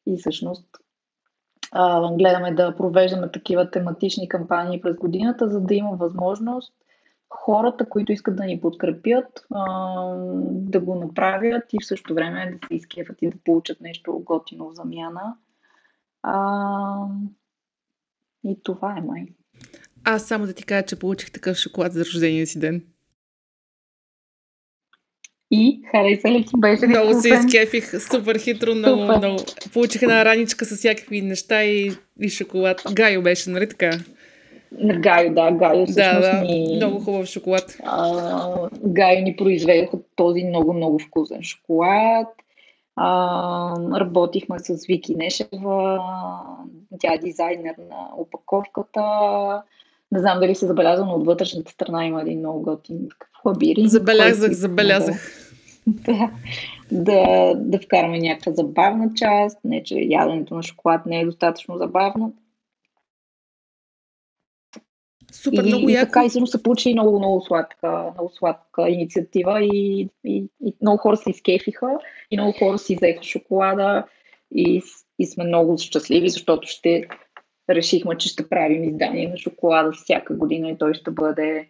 И 0.05 0.17
всъщност 0.17 0.65
а, 1.71 2.13
гледаме 2.13 2.51
да 2.51 2.75
провеждаме 2.75 3.31
такива 3.31 3.71
тематични 3.71 4.29
кампании 4.29 4.81
през 4.81 4.97
годината, 4.97 5.49
за 5.49 5.61
да 5.61 5.75
има 5.75 5.91
възможност 5.91 6.73
хората, 7.29 7.89
които 7.89 8.11
искат 8.11 8.35
да 8.35 8.43
ни 8.43 8.61
подкрепят, 8.61 9.45
а, 9.51 9.65
да 10.45 10.79
го 10.79 10.95
направят 10.95 11.63
и 11.73 11.77
в 11.81 11.87
същото 11.87 12.13
време 12.13 12.57
да 12.61 12.67
се 12.67 12.75
изкефат 12.75 13.21
и 13.21 13.29
да 13.29 13.37
получат 13.45 13.81
нещо 13.81 14.21
готино 14.25 14.69
в 14.69 14.73
замяна. 14.73 15.35
А, 16.23 17.07
и 18.45 18.59
това 18.63 18.95
е 18.97 19.01
май. 19.01 19.25
Аз 20.03 20.27
само 20.27 20.45
да 20.45 20.53
ти 20.53 20.63
кажа, 20.63 20.85
че 20.85 20.99
получих 20.99 21.31
такъв 21.31 21.57
шоколад 21.57 21.93
за 21.93 21.99
рождения 21.99 22.47
си 22.47 22.59
ден. 22.59 22.83
И 25.51 25.81
хареса 25.91 26.29
ли 26.29 26.45
ти 26.45 26.51
беше? 26.57 26.87
Много 26.87 27.21
се 27.21 27.29
изкефих, 27.29 28.01
супер 28.11 28.39
хитро, 28.39 28.75
много, 28.75 29.01
супер. 29.01 29.17
много. 29.17 29.43
Получих 29.73 30.01
една 30.01 30.25
раничка 30.25 30.65
с 30.65 30.75
всякакви 30.75 31.21
неща 31.21 31.63
и, 31.63 31.91
и 32.21 32.29
шоколад. 32.29 32.81
Гайо 32.93 33.21
беше, 33.21 33.49
нали 33.49 33.69
така? 33.69 33.99
Гайо, 34.99 35.33
да, 35.33 35.51
Гайо 35.51 35.85
Да, 35.85 36.19
да, 36.19 36.41
ни... 36.41 36.73
много 36.75 36.99
хубав 36.99 37.25
шоколад. 37.25 37.77
А, 37.83 38.69
Гайо 38.83 39.21
ни 39.21 39.35
произведоха 39.35 39.97
този 40.15 40.43
много, 40.43 40.73
много 40.73 40.99
вкусен 40.99 41.43
шоколад. 41.43 42.27
А, 42.95 43.75
работихме 43.99 44.59
с 44.59 44.85
Вики 44.87 45.15
Нешева, 45.15 45.99
тя 46.99 47.13
е 47.13 47.17
дизайнер 47.17 47.75
на 47.89 48.09
опаковката. 48.17 49.01
Не 50.11 50.19
знам 50.19 50.39
дали 50.39 50.55
се 50.55 50.67
забелязва, 50.67 51.05
но 51.05 51.13
от 51.13 51.25
вътрешната 51.25 51.71
страна 51.71 52.05
има 52.05 52.21
един 52.21 52.39
много 52.39 52.61
готин 52.61 53.07
лабиринт. 53.45 53.89
Забелязах, 53.89 54.51
забелязах. 54.51 55.41
Да, 55.87 56.31
да, 56.91 57.53
да 57.55 57.79
вкараме 57.79 58.19
някаква 58.19 58.51
забавна 58.51 59.09
част. 59.15 59.59
Не, 59.63 59.83
че 59.83 59.95
яденето 59.95 60.55
на 60.55 60.63
шоколад 60.63 61.05
не 61.05 61.19
е 61.19 61.25
достатъчно 61.25 61.77
забавно. 61.77 62.33
Супер, 65.35 65.63
и, 65.63 65.67
много 65.67 65.89
и 65.89 65.93
яко. 65.93 66.05
така 66.05 66.25
и 66.25 66.29
се 66.29 66.63
получи 66.63 66.93
много, 66.93 67.19
много 67.19 67.41
сладка, 67.41 68.11
много 68.13 68.29
сладка 68.29 68.89
инициатива 68.89 69.61
и, 69.63 70.09
и, 70.23 70.45
и 70.65 70.73
много 70.81 70.97
хора 70.97 71.17
се 71.17 71.29
изкефиха 71.29 71.99
и 72.31 72.37
много 72.37 72.53
хора 72.59 72.77
си 72.77 72.95
взеха 72.95 73.23
шоколада 73.23 74.03
и, 74.55 74.81
и 75.19 75.25
сме 75.25 75.43
много 75.43 75.77
щастливи, 75.77 76.29
защото 76.29 76.67
ще 76.67 77.07
решихме, 77.69 78.17
че 78.17 78.29
ще 78.29 78.49
правим 78.49 78.83
издание 78.83 79.27
на 79.27 79.37
шоколада 79.37 79.91
всяка 79.91 80.35
година 80.35 80.69
и 80.69 80.77
той 80.77 80.93
ще 80.93 81.11
бъде 81.11 81.69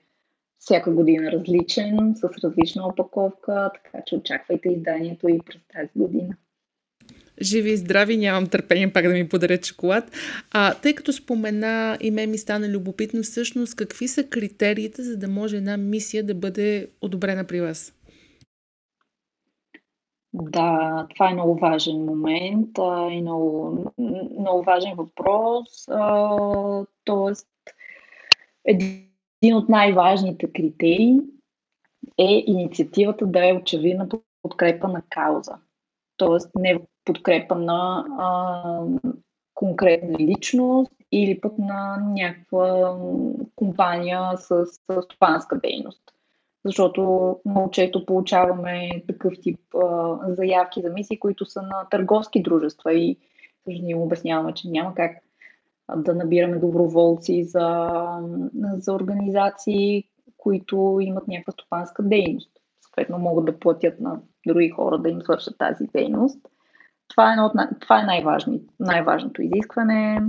всяка 0.60 0.92
година 0.92 1.32
различен, 1.32 2.16
с 2.16 2.44
различна 2.44 2.88
опаковка, 2.88 3.72
така 3.74 4.04
че 4.06 4.16
очаквайте 4.16 4.70
изданието 4.70 5.30
и 5.30 5.40
през 5.46 5.62
тази 5.74 5.90
година. 5.96 6.36
Живи 7.42 7.72
и 7.72 7.78
здрави, 7.78 8.18
нямам 8.18 8.48
търпение 8.48 8.94
пак 8.94 9.08
да 9.08 9.14
ми 9.14 9.30
подарят 9.30 9.66
шоколад. 9.66 10.12
А, 10.52 10.74
тъй 10.74 10.96
като 10.96 11.14
спомена 11.14 11.98
и 12.02 12.12
ме 12.12 12.28
ми 12.28 12.38
стана 12.38 12.70
любопитно 12.70 13.24
всъщност, 13.24 13.76
какви 13.76 14.08
са 14.08 14.24
критериите, 14.24 15.04
за 15.04 15.18
да 15.18 15.28
може 15.28 15.58
една 15.58 15.78
мисия 15.78 16.24
да 16.24 16.36
бъде 16.36 16.88
одобрена 17.02 17.44
при 17.44 17.62
вас? 17.62 17.94
Да, 20.34 21.08
това 21.16 21.30
е 21.30 21.34
много 21.34 21.56
важен 21.56 22.06
момент 22.06 22.80
а, 22.80 23.12
и 23.12 23.22
много, 23.22 23.78
много 24.40 24.64
важен 24.64 24.96
въпрос. 24.96 25.88
А, 25.88 26.38
тоест, 27.04 27.48
един 28.66 29.56
от 29.56 29.70
най-важните 29.70 30.52
критерии 30.52 31.20
е 32.18 32.44
инициативата 32.48 33.26
да 33.26 33.50
е 33.50 33.54
очевидна 33.54 34.08
подкрепа 34.42 34.88
на 34.88 35.02
кауза. 35.10 35.58
Тоест, 36.18 36.52
не 36.56 36.80
подкрепа 37.06 37.56
на 37.56 38.06
а, 38.20 38.64
конкретна 39.54 40.20
личност 40.20 40.92
или 41.12 41.42
пък 41.42 41.60
на 41.60 41.98
някаква 41.98 42.98
компания 43.56 44.38
с, 44.38 44.66
с 44.66 45.02
стопанска 45.02 45.60
дейност 45.60 46.02
защото 46.66 47.36
много 47.46 47.72
често 47.72 48.06
получаваме 48.06 49.04
такъв 49.08 49.34
тип 49.42 49.60
а, 49.76 50.18
заявки 50.28 50.82
за 50.82 50.90
мисии, 50.90 51.20
които 51.20 51.46
са 51.46 51.62
на 51.62 51.90
търговски 51.92 52.42
дружества 52.42 52.94
и 52.94 53.18
ние 53.68 53.92
им 53.92 54.02
обясняваме, 54.02 54.54
че 54.54 54.70
няма 54.70 54.96
как 54.96 55.12
да 55.96 56.16
набираме 56.16 56.58
доброволци 56.58 57.44
за, 57.44 57.90
за 58.78 58.94
организации, 58.94 60.04
които 60.38 60.98
имат 61.02 61.28
някаква 61.28 61.54
стопанска 61.54 62.04
дейност. 62.04 62.52
Съответно 62.82 63.18
могат 63.18 63.46
да 63.46 63.60
платят 63.60 64.00
на 64.00 64.20
други 64.48 64.70
хора 64.70 64.98
да 64.98 65.10
им 65.10 65.22
свършат 65.22 65.58
тази 65.58 65.86
дейност. 65.96 66.48
Това 67.08 67.30
е, 67.30 67.34
едно 67.34 67.52
това 67.80 68.02
е 68.02 68.06
най-важно, 68.06 68.60
най-важното 68.80 69.42
изискване. 69.42 70.22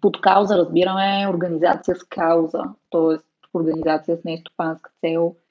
Под 0.00 0.20
кауза 0.20 0.58
разбираме 0.58 1.28
организация 1.30 1.96
с 1.96 2.04
кауза, 2.04 2.62
т.е. 2.90 3.16
организация 3.54 4.16
с 4.16 4.24
нестопанска 4.24 4.90
цел– 5.00 5.34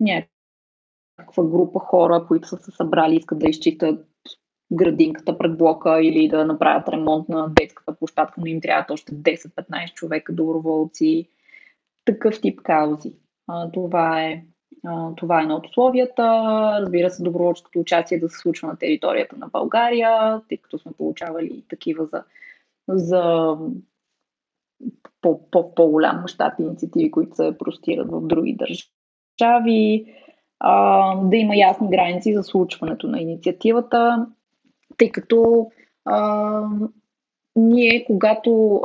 някаква 0.00 1.44
група 1.44 1.78
хора, 1.78 2.24
които 2.28 2.48
са 2.48 2.56
се 2.56 2.70
събрали, 2.70 3.16
искат 3.16 3.38
да 3.38 3.48
изчитат 3.48 4.06
градинката 4.72 5.38
пред 5.38 5.58
блока 5.58 6.02
или 6.02 6.28
да 6.28 6.44
направят 6.44 6.88
ремонт 6.88 7.28
на 7.28 7.48
детската 7.48 7.96
площадка, 7.96 8.40
но 8.40 8.46
им 8.46 8.60
трябват 8.60 8.90
още 8.90 9.14
10-15 9.14 9.94
човека 9.94 10.32
доброволци. 10.32 11.28
Такъв 12.04 12.40
тип 12.40 12.60
каузи. 12.62 13.12
Това 13.72 14.22
е 14.22 14.44
това 15.16 15.40
е 15.40 15.42
едно 15.42 15.54
от 15.54 15.66
условията. 15.66 16.22
Разбира 16.80 17.10
се, 17.10 17.22
доброволческото 17.22 17.80
участие 17.80 18.18
да 18.18 18.28
се 18.28 18.38
случва 18.38 18.68
на 18.68 18.78
територията 18.78 19.36
на 19.36 19.48
България, 19.48 20.40
тъй 20.48 20.58
като 20.58 20.78
сме 20.78 20.92
получавали 20.92 21.64
такива 21.68 22.06
за, 22.06 22.22
за 22.88 23.54
по-голям 25.74 26.20
мащаб 26.20 26.52
инициативи, 26.58 27.10
които 27.10 27.36
се 27.36 27.58
простират 27.58 28.10
в 28.10 28.20
други 28.20 28.56
държави 28.56 30.06
да 31.22 31.36
има 31.36 31.56
ясни 31.56 31.90
граници 31.90 32.34
за 32.34 32.42
случването 32.42 33.08
на 33.08 33.20
инициативата, 33.20 34.26
тъй 34.96 35.12
като 35.12 35.70
ние, 37.56 38.04
когато 38.04 38.80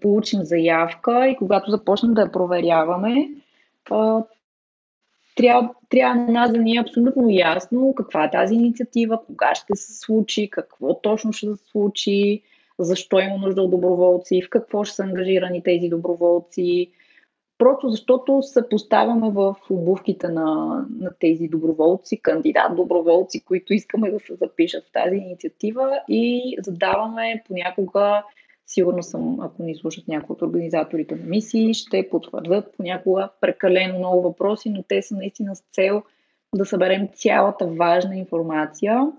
получим 0.00 0.42
заявка 0.42 1.28
и 1.28 1.36
когато 1.36 1.70
започнем 1.70 2.14
да 2.14 2.20
я 2.20 2.32
проверяваме, 2.32 3.28
трябва, 5.36 5.70
трябва 5.88 6.14
на 6.14 6.32
нас 6.32 6.52
да 6.52 6.58
ни 6.58 6.76
е 6.76 6.80
абсолютно 6.80 7.30
ясно 7.30 7.94
каква 7.96 8.24
е 8.24 8.30
тази 8.30 8.54
инициатива, 8.54 9.20
кога 9.26 9.54
ще 9.54 9.76
се 9.76 9.98
случи, 9.98 10.50
какво 10.50 11.00
точно 11.00 11.32
ще 11.32 11.46
се 11.46 11.64
случи, 11.70 12.42
защо 12.78 13.20
има 13.20 13.36
нужда 13.36 13.62
от 13.62 13.70
доброволци, 13.70 14.42
в 14.42 14.50
какво 14.50 14.84
ще 14.84 14.94
са 14.94 15.02
ангажирани 15.02 15.62
тези 15.62 15.88
доброволци. 15.88 16.90
Просто 17.58 17.88
защото 17.88 18.42
се 18.42 18.68
поставяме 18.68 19.30
в 19.30 19.56
обувките 19.70 20.28
на, 20.28 20.44
на 21.00 21.10
тези 21.20 21.48
доброволци, 21.48 22.20
кандидат 22.22 22.76
доброволци, 22.76 23.44
които 23.44 23.74
искаме 23.74 24.10
да 24.10 24.20
се 24.20 24.34
запишат 24.34 24.84
в 24.84 24.92
тази 24.92 25.16
инициатива 25.16 26.00
и 26.08 26.56
задаваме 26.62 27.42
понякога 27.46 28.22
Сигурно 28.66 29.02
съм, 29.02 29.40
ако 29.40 29.62
ни 29.62 29.76
слушат 29.76 30.08
някои 30.08 30.34
от 30.34 30.42
организаторите 30.42 31.16
на 31.16 31.26
мисии, 31.26 31.74
ще 31.74 32.08
потвърдят 32.10 32.74
понякога 32.76 33.28
прекалено 33.40 33.98
много 33.98 34.22
въпроси, 34.22 34.70
но 34.70 34.82
те 34.82 35.02
са 35.02 35.16
наистина 35.16 35.56
с 35.56 35.62
цел 35.72 36.02
да 36.54 36.64
съберем 36.64 37.08
цялата 37.14 37.66
важна 37.66 38.16
информация, 38.16 39.12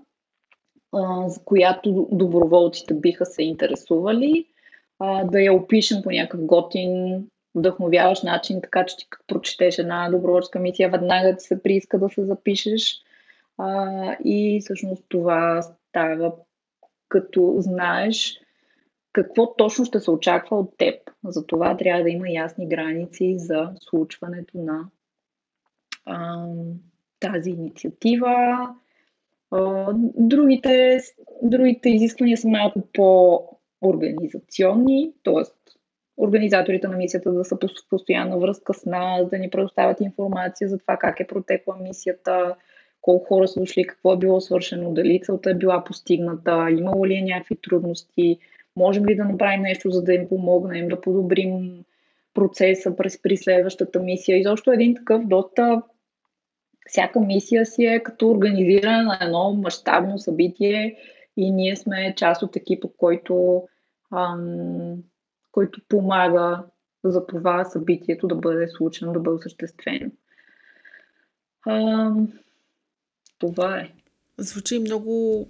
за 1.26 1.44
която 1.44 2.08
доброволците 2.12 2.94
биха 2.94 3.26
се 3.26 3.42
интересували, 3.42 4.44
да 5.24 5.40
я 5.40 5.52
опишем 5.52 6.02
по 6.02 6.10
някакъв 6.10 6.46
готин, 6.46 7.24
вдъхновяващ 7.54 8.24
начин, 8.24 8.60
така 8.62 8.86
че 8.86 8.96
ти 8.96 9.06
като 9.10 9.24
прочетеш 9.26 9.78
една 9.78 10.10
доброволческа 10.10 10.58
мисия, 10.58 10.90
веднага 10.90 11.36
ти 11.36 11.44
се 11.44 11.62
прииска 11.62 11.98
да 11.98 12.08
се 12.08 12.24
запишеш. 12.24 13.02
и 14.24 14.60
всъщност 14.60 15.04
това 15.08 15.62
става 15.62 16.32
като 17.08 17.54
знаеш 17.58 18.40
какво 19.12 19.56
точно 19.56 19.84
ще 19.84 20.00
се 20.00 20.10
очаква 20.10 20.58
от 20.58 20.74
теб. 20.78 20.94
За 21.24 21.46
това 21.46 21.76
трябва 21.76 22.02
да 22.02 22.10
има 22.10 22.28
ясни 22.28 22.68
граници 22.68 23.34
за 23.38 23.72
случването 23.80 24.58
на 24.58 24.84
а, 26.04 26.46
тази 27.20 27.50
инициатива. 27.50 28.58
А, 29.50 29.92
другите, 30.16 31.00
другите 31.42 31.88
изисквания 31.88 32.36
са 32.36 32.48
малко 32.48 32.82
по-организационни, 32.92 35.12
т.е. 35.24 35.42
организаторите 36.16 36.88
на 36.88 36.96
мисията 36.96 37.32
да 37.32 37.44
са 37.44 37.56
в 37.56 37.88
постоянна 37.90 38.38
връзка 38.38 38.74
с 38.74 38.86
нас, 38.86 39.28
да 39.28 39.38
ни 39.38 39.50
предоставят 39.50 40.00
информация 40.00 40.68
за 40.68 40.78
това 40.78 40.96
как 40.96 41.20
е 41.20 41.26
протекла 41.26 41.76
мисията, 41.76 42.56
колко 43.00 43.26
хора 43.26 43.48
са 43.48 43.60
дошли, 43.60 43.86
какво 43.86 44.12
е 44.12 44.18
било 44.18 44.40
свършено, 44.40 44.92
дали 44.92 45.20
целта 45.24 45.50
е 45.50 45.54
била 45.54 45.84
постигната, 45.84 46.70
имало 46.70 47.06
ли 47.06 47.14
е 47.14 47.22
някакви 47.22 47.56
трудности, 47.56 48.38
Можем 48.78 49.06
ли 49.06 49.16
да 49.16 49.24
направим 49.24 49.62
нещо, 49.62 49.90
за 49.90 50.02
да 50.02 50.14
им 50.14 50.28
помогнем, 50.28 50.88
да 50.88 51.00
подобрим 51.00 51.84
процеса 52.34 52.96
през 52.96 53.22
при 53.22 53.36
следващата 53.36 54.00
мисия. 54.00 54.38
И 54.38 54.42
защо 54.42 54.72
един 54.72 54.94
такъв 54.94 55.26
доста 55.26 55.82
всяка 56.86 57.20
мисия 57.20 57.66
си 57.66 57.84
е 57.84 58.02
като 58.02 58.30
организиране 58.30 59.02
на 59.02 59.18
едно 59.22 59.52
мащабно 59.52 60.18
събитие 60.18 60.98
и 61.36 61.50
ние 61.50 61.76
сме 61.76 62.14
част 62.16 62.42
от 62.42 62.56
екипа, 62.56 62.88
който, 62.96 63.62
ам, 64.12 65.02
който 65.52 65.80
помага 65.88 66.64
за 67.04 67.26
това 67.26 67.64
събитието 67.64 68.26
да 68.26 68.34
бъде 68.34 68.68
случено, 68.68 69.12
да 69.12 69.20
бъде 69.20 69.34
осъществено. 69.34 70.10
Ам, 71.68 72.32
това 73.38 73.78
е. 73.78 73.90
Звучи 74.38 74.78
много 74.78 75.46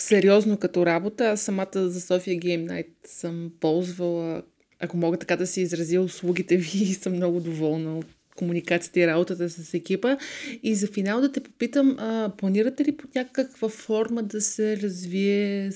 сериозно 0.00 0.56
като 0.56 0.86
работа. 0.86 1.24
Аз 1.24 1.40
самата 1.40 1.88
за 1.88 2.00
София 2.00 2.38
Game 2.38 2.66
Night 2.66 2.88
съм 3.06 3.52
ползвала, 3.60 4.42
ако 4.80 4.96
мога 4.96 5.16
така 5.16 5.36
да 5.36 5.46
се 5.46 5.60
изразя, 5.60 6.00
услугите 6.00 6.56
ви 6.56 6.78
и 6.82 6.94
съм 6.94 7.12
много 7.12 7.40
доволна 7.40 7.98
от 7.98 8.06
комуникацията 8.36 9.00
и 9.00 9.06
работата 9.06 9.50
с 9.50 9.74
екипа. 9.74 10.16
И 10.62 10.74
за 10.74 10.86
финал 10.86 11.20
да 11.20 11.32
те 11.32 11.40
попитам, 11.40 11.96
а, 11.98 12.32
планирате 12.38 12.84
ли 12.84 12.96
по 12.96 13.04
някаква 13.14 13.68
форма 13.68 14.22
да 14.22 14.40
се 14.40 14.76
развие 14.76 15.70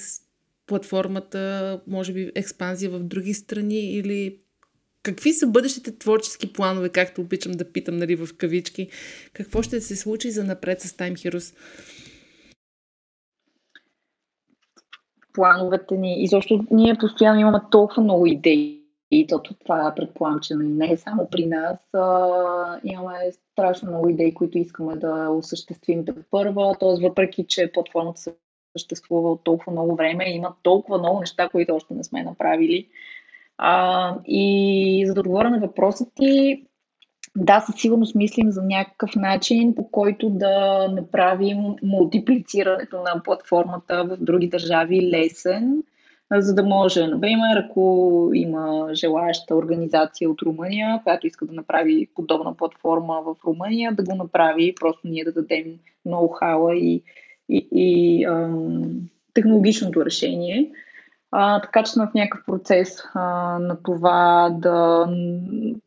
платформата, 0.67 1.81
може 1.87 2.13
би 2.13 2.33
експанзия 2.35 2.91
в 2.91 2.99
други 2.99 3.35
страни 3.35 3.93
или 3.93 4.39
какви 5.03 5.33
са 5.33 5.47
бъдещите 5.47 5.99
творчески 5.99 6.53
планове, 6.53 6.89
както 6.89 7.21
обичам 7.21 7.53
да 7.53 7.73
питам, 7.73 7.97
нали, 7.97 8.15
в 8.15 8.29
кавички? 8.37 8.89
Какво 9.33 9.63
ще 9.63 9.81
се 9.81 9.97
случи 9.97 10.31
за 10.31 10.45
напред 10.45 10.81
с 10.81 10.89
Time 10.89 11.13
Heroes? 11.13 11.55
Плановете 15.33 15.97
ни. 15.97 16.23
И 16.23 16.27
защо 16.27 16.61
ние 16.71 16.95
постоянно 16.95 17.41
имаме 17.41 17.61
толкова 17.71 18.03
много 18.03 18.27
идеи. 18.27 18.79
И 19.11 19.27
тото 19.27 19.55
това 19.55 19.93
предполагам, 19.97 20.41
че 20.41 20.55
не 20.55 20.93
е 20.93 20.97
само 20.97 21.29
при 21.31 21.47
нас. 21.47 21.79
А, 21.95 22.81
имаме 22.85 23.33
страшно 23.53 23.91
много 23.91 24.09
идеи, 24.09 24.35
които 24.35 24.59
искаме 24.59 24.97
да 24.97 25.29
осъществим 25.31 26.05
да 26.05 26.15
първа. 26.31 26.77
Т.е. 26.81 27.09
въпреки, 27.09 27.45
че 27.49 27.73
платформата 27.73 28.21
съществува 28.77 29.31
от 29.31 29.45
толкова 29.45 29.73
много 29.73 29.97
време, 29.97 30.31
има 30.31 30.55
толкова 30.63 30.99
много 30.99 31.21
неща, 31.21 31.49
които 31.49 31.75
още 31.75 31.95
не 31.95 32.05
сме 32.05 32.23
направили. 32.23 32.89
А, 33.59 34.15
и 34.27 35.05
за 35.07 35.15
да 35.15 35.21
отговоря 35.21 35.51
на 35.51 35.61
въпроса 35.61 36.07
ти, 36.15 36.65
да, 37.37 37.61
със 37.61 37.81
сигурност 37.81 38.15
мислим 38.15 38.51
за 38.51 38.63
някакъв 38.63 39.17
начин, 39.17 39.75
по 39.75 39.91
който 39.91 40.31
да 40.31 40.89
направим 40.89 41.59
мултиплицирането 41.83 42.97
на 42.97 43.23
платформата 43.25 44.05
в 44.05 44.17
други 44.21 44.49
държави 44.49 45.11
лесен, 45.11 45.83
за 46.35 46.55
да 46.55 46.63
може, 46.63 47.07
например, 47.07 47.57
ако 47.57 48.31
има 48.35 48.89
желаяща 48.93 49.57
организация 49.57 50.31
от 50.31 50.43
Румъния, 50.43 51.01
която 51.05 51.27
иска 51.27 51.47
да 51.47 51.53
направи 51.53 52.09
подобна 52.15 52.57
платформа 52.57 53.23
в 53.27 53.37
Румъния, 53.47 53.93
да 53.93 54.03
го 54.03 54.15
направи, 54.15 54.75
просто 54.81 55.01
ние 55.05 55.25
да 55.25 55.33
дадем 55.33 55.65
ноу-хауа 56.07 56.75
и, 56.75 57.03
и, 57.49 57.69
и 57.73 58.25
ам, 58.25 58.93
технологичното 59.35 60.05
решение. 60.05 60.71
А, 61.35 61.61
така 61.61 61.83
че 61.83 61.93
сме 61.93 62.07
в 62.07 62.15
някакъв 62.15 62.47
процес 62.47 63.03
а, 63.15 63.23
на 63.59 63.83
това 63.83 64.51
да 64.53 65.07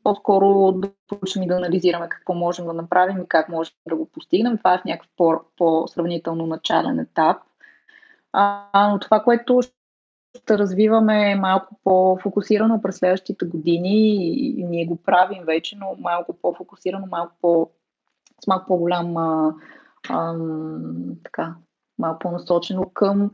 по-скоро 0.04 0.72
да 0.72 0.90
получим 1.08 1.44
и 1.44 1.48
да 1.48 1.56
анализираме 1.56 2.10
какво 2.10 2.34
можем 2.34 2.66
да 2.66 2.74
направим 2.74 3.22
и 3.22 3.28
как 3.28 3.50
можем 3.50 3.74
да 3.90 3.96
го 3.96 4.06
постигнем. 4.06 4.58
Това 4.58 4.74
е 4.74 4.78
в 4.78 4.86
някакъв 4.86 5.10
по, 5.18 5.40
по-сравнително 5.58 6.46
начален 6.46 7.00
етап. 7.00 7.38
А, 8.34 8.90
но 8.92 9.00
това, 9.00 9.20
което 9.20 9.62
ще 10.36 10.58
развиваме 10.58 11.32
е 11.32 11.36
малко 11.36 11.80
по-фокусирано 11.84 12.82
през 12.82 12.96
следващите 12.96 13.46
години 13.46 14.16
и, 14.60 14.64
ние 14.64 14.86
го 14.86 14.96
правим 15.04 15.44
вече, 15.46 15.78
но 15.78 15.96
малко 16.00 16.34
по-фокусирано, 16.42 17.08
малко 17.12 17.34
по, 17.42 17.70
с 18.44 18.48
малко 18.48 18.66
по-голям 18.68 19.18
а, 19.18 19.54
а, 20.10 20.36
така, 21.24 21.56
малко 22.00 22.20
по-насочено 22.20 22.90
към 22.94 23.32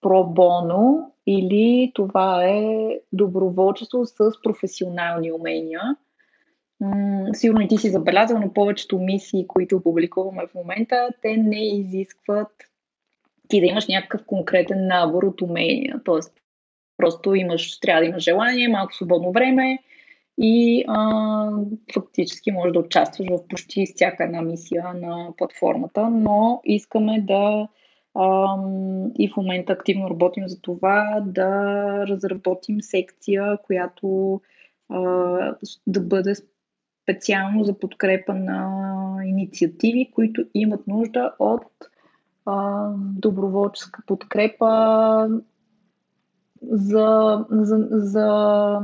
пробоно 0.00 1.12
или 1.26 1.92
това 1.94 2.44
е 2.44 2.88
доброволчество 3.12 4.06
с 4.06 4.42
професионални 4.42 5.32
умения. 5.32 5.96
Сигурно 7.32 7.60
и 7.60 7.68
ти 7.68 7.78
си 7.78 7.90
забелязал, 7.90 8.38
но 8.38 8.52
повечето 8.52 8.98
мисии, 8.98 9.46
които 9.46 9.82
публикуваме 9.82 10.46
в 10.46 10.54
момента, 10.54 11.08
те 11.22 11.36
не 11.36 11.66
изискват 11.66 12.48
ти 13.48 13.60
да 13.60 13.66
имаш 13.66 13.88
някакъв 13.88 14.26
конкретен 14.26 14.86
набор 14.86 15.22
от 15.22 15.42
умения. 15.42 16.00
Тоест, 16.04 16.34
просто 16.96 17.34
имаш, 17.34 17.80
трябва 17.80 18.00
да 18.02 18.08
имаш 18.08 18.22
желание, 18.22 18.68
малко 18.68 18.94
свободно 18.94 19.32
време 19.32 19.78
и 20.38 20.84
а, 20.88 21.50
фактически 21.94 22.50
можеш 22.50 22.72
да 22.72 22.78
участваш 22.78 23.28
в 23.30 23.48
почти 23.48 23.86
всяка 23.86 24.24
една 24.24 24.42
мисия 24.42 24.94
на 24.94 25.28
платформата, 25.36 26.10
но 26.10 26.60
искаме 26.64 27.20
да 27.20 27.68
и 29.18 29.30
в 29.32 29.36
момента 29.36 29.72
активно 29.72 30.10
работим 30.10 30.48
за 30.48 30.60
това 30.60 31.22
да 31.26 31.48
разработим 32.06 32.82
секция, 32.82 33.58
която 33.62 34.40
да 35.86 36.00
бъде 36.00 36.34
специално 37.02 37.64
за 37.64 37.78
подкрепа 37.78 38.34
на 38.34 38.86
инициативи, 39.24 40.10
които 40.14 40.44
имат 40.54 40.86
нужда 40.86 41.34
от 41.38 41.64
доброволческа 42.98 44.02
подкрепа 44.06 45.28
за, 46.62 47.38
за, 47.50 47.86
за 47.90 48.78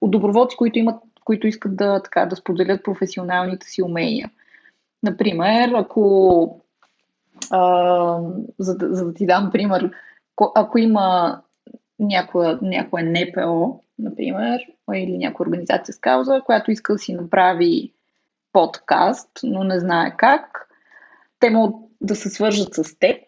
от 0.00 0.10
доброволци, 0.10 0.56
които 0.56 0.78
имат 0.78 1.02
които 1.28 1.46
искат 1.46 1.76
да, 1.76 2.02
така, 2.02 2.26
да 2.26 2.36
споделят 2.36 2.84
професионалните 2.84 3.66
си 3.66 3.82
умения. 3.82 4.30
Например, 5.02 5.72
ако 5.74 6.60
а, 7.50 8.20
за, 8.58 8.76
да, 8.76 8.94
за 8.94 9.04
да 9.04 9.14
ти 9.14 9.26
дам 9.26 9.50
пример, 9.52 9.90
ако 10.54 10.78
има 10.78 11.40
някоя, 11.98 12.58
някоя 12.62 13.04
НПО, 13.04 13.80
например, 13.98 14.60
или 14.94 15.18
някоя 15.18 15.48
организация 15.48 15.94
с 15.94 15.98
кауза, 15.98 16.42
която 16.46 16.70
иска 16.70 16.92
да 16.92 16.98
си 16.98 17.14
направи 17.14 17.92
подкаст, 18.52 19.30
но 19.42 19.64
не 19.64 19.80
знае 19.80 20.14
как, 20.16 20.68
те 21.40 21.50
могат 21.50 21.76
да 22.00 22.16
се 22.16 22.28
свържат 22.28 22.74
с 22.74 22.98
теб 22.98 23.18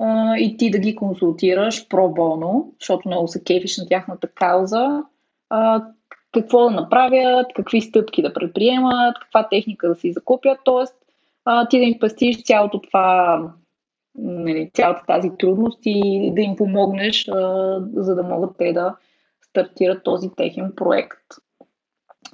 а, 0.00 0.36
и 0.36 0.56
ти 0.56 0.70
да 0.70 0.78
ги 0.78 0.96
консултираш 0.96 1.88
про 1.88 2.08
боно, 2.08 2.72
защото 2.80 3.08
много 3.08 3.28
се 3.28 3.44
кефиш 3.44 3.78
на 3.78 3.88
тяхната 3.88 4.28
кауза, 4.28 5.02
а, 5.50 5.84
какво 6.32 6.64
да 6.64 6.70
направят, 6.70 7.46
какви 7.56 7.80
стъпки 7.80 8.22
да 8.22 8.34
предприемат, 8.34 9.16
каква 9.20 9.48
техника 9.48 9.88
да 9.88 9.94
си 9.94 10.12
закупят. 10.12 10.58
Тоест, 10.64 10.94
а, 11.50 11.68
ти 11.68 11.78
да 11.78 11.84
им 11.84 11.98
пестиш 11.98 12.42
цялото 12.42 12.80
това, 12.80 13.42
нали, 14.18 14.70
цялата 14.74 15.02
тази 15.06 15.30
трудност 15.38 15.78
и 15.84 16.32
да 16.34 16.40
им 16.40 16.56
помогнеш, 16.56 17.28
а, 17.28 17.80
за 17.94 18.14
да 18.14 18.22
могат 18.22 18.50
те 18.58 18.72
да 18.72 18.96
стартират 19.42 20.04
този 20.04 20.30
техен 20.36 20.72
проект. 20.76 21.18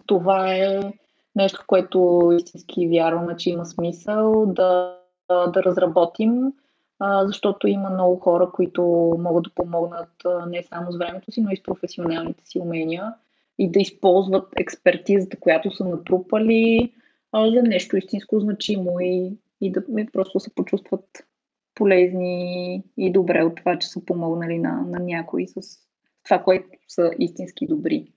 Това 0.07 0.55
е 0.55 0.81
нещо, 1.37 1.65
което 1.67 2.31
истински 2.37 2.89
вярваме, 2.89 3.37
че 3.37 3.51
има 3.51 3.67
смисъл 3.67 4.47
да, 4.47 4.99
да 5.29 5.63
разработим, 5.63 6.53
защото 7.01 7.69
има 7.69 7.91
много 7.91 8.17
хора, 8.17 8.51
които 8.55 8.83
могат 9.19 9.45
да 9.45 9.51
помогнат 9.55 10.11
не 10.49 10.63
само 10.63 10.93
с 10.93 10.99
времето 10.99 11.33
си, 11.33 11.41
но 11.41 11.51
и 11.51 11.57
с 11.57 11.63
професионалните 11.63 12.47
си 12.47 12.59
умения 12.59 13.15
и 13.59 13.71
да 13.71 13.81
използват 13.81 14.49
експертизата, 14.57 15.41
която 15.41 15.71
са 15.71 15.85
натрупали 15.85 16.93
за 17.35 17.63
нещо 17.63 17.97
истинско 17.97 18.41
значимо 18.41 19.01
и, 19.01 19.33
и 19.61 19.73
да 19.73 19.85
и 19.99 20.07
просто 20.13 20.41
се 20.41 20.55
почувстват 20.55 21.05
полезни 21.75 22.83
и 22.97 23.13
добре 23.13 23.43
от 23.43 23.57
това, 23.57 23.79
че 23.79 23.89
са 23.89 24.05
помогнали 24.05 24.59
на, 24.59 24.83
на 24.89 24.99
някой 24.99 25.47
с 25.47 25.79
това, 26.25 26.43
което 26.43 26.69
са 26.89 27.11
истински 27.19 27.67
добри. 27.67 28.13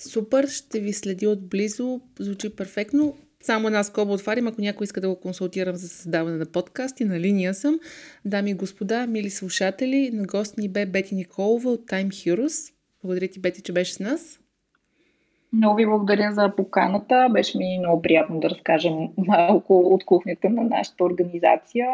Супер, 0.00 0.46
ще 0.46 0.80
ви 0.80 0.92
следи 0.92 1.26
отблизо, 1.26 2.00
звучи 2.18 2.56
перфектно. 2.56 3.16
Само 3.42 3.66
една 3.66 3.84
скоба 3.84 4.12
отварям, 4.12 4.46
ако 4.46 4.60
някой 4.60 4.84
иска 4.84 5.00
да 5.00 5.08
го 5.08 5.20
консултирам 5.20 5.76
за 5.76 5.88
създаване 5.88 6.36
на 6.36 6.46
подкаст 6.46 7.00
и 7.00 7.04
на 7.04 7.20
линия 7.20 7.54
съм. 7.54 7.80
Дами 8.24 8.50
и 8.50 8.54
господа, 8.54 9.06
мили 9.06 9.30
слушатели, 9.30 10.10
на 10.12 10.24
гост 10.24 10.58
ни 10.58 10.68
бе 10.68 10.86
Бети 10.86 11.14
Николова 11.14 11.70
от 11.70 11.86
Time 11.86 12.08
Heroes. 12.08 12.72
Благодаря 13.02 13.28
ти, 13.28 13.40
Бети, 13.40 13.62
че 13.62 13.72
беше 13.72 13.92
с 13.92 14.00
нас. 14.00 14.40
Много 15.52 15.76
ви 15.76 15.86
благодаря 15.86 16.32
за 16.32 16.52
поканата. 16.56 17.28
Беше 17.32 17.58
ми 17.58 17.78
много 17.78 18.02
приятно 18.02 18.40
да 18.40 18.50
разкажем 18.50 19.08
малко 19.16 19.78
от 19.78 20.04
кухнята 20.04 20.50
на 20.50 20.62
нашата 20.62 21.04
организация. 21.04 21.86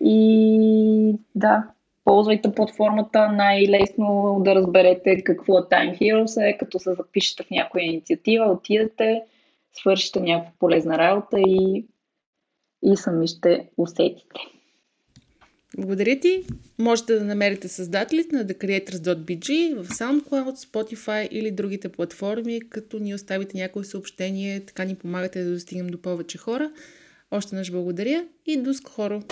И 0.00 1.14
да, 1.34 1.68
ползвайте 2.04 2.54
платформата. 2.54 3.32
Най-лесно 3.32 4.36
да 4.44 4.54
разберете 4.54 5.24
какво 5.24 5.58
е 5.58 5.62
Time 5.62 6.00
Heroes 6.00 6.48
е, 6.48 6.58
като 6.58 6.78
се 6.78 6.94
запишете 6.94 7.42
в 7.42 7.50
някоя 7.50 7.84
инициатива, 7.84 8.44
отидете, 8.44 9.22
свършите 9.72 10.20
някаква 10.20 10.52
полезна 10.58 10.98
работа 10.98 11.40
и, 11.40 11.86
и 12.82 12.96
сами 12.96 13.26
ще 13.26 13.68
усетите. 13.76 14.40
Благодаря 15.76 16.20
ти. 16.20 16.44
Можете 16.78 17.14
да 17.14 17.24
намерите 17.24 17.68
създателите 17.68 18.36
на 18.36 18.44
The 18.44 18.58
Creators.bg 18.58 19.76
в 19.82 19.88
SoundCloud, 19.88 20.56
Spotify 20.56 21.28
или 21.28 21.50
другите 21.50 21.88
платформи, 21.88 22.60
като 22.70 22.98
ни 22.98 23.14
оставите 23.14 23.56
някое 23.56 23.84
съобщение, 23.84 24.60
така 24.60 24.84
ни 24.84 24.94
помагате 24.94 25.44
да 25.44 25.50
достигнем 25.50 25.86
до 25.86 26.02
повече 26.02 26.38
хора. 26.38 26.70
Още 27.30 27.56
наш 27.56 27.72
благодаря 27.72 28.24
и 28.46 28.56
до 28.56 28.74
скоро! 28.74 29.22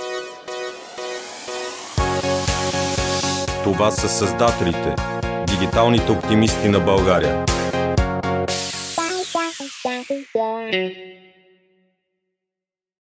Това 3.65 3.91
са 3.91 4.09
създателите, 4.09 4.95
дигиталните 5.47 6.13
оптимисти 6.13 6.69
на 6.69 6.81
България. 6.81 7.45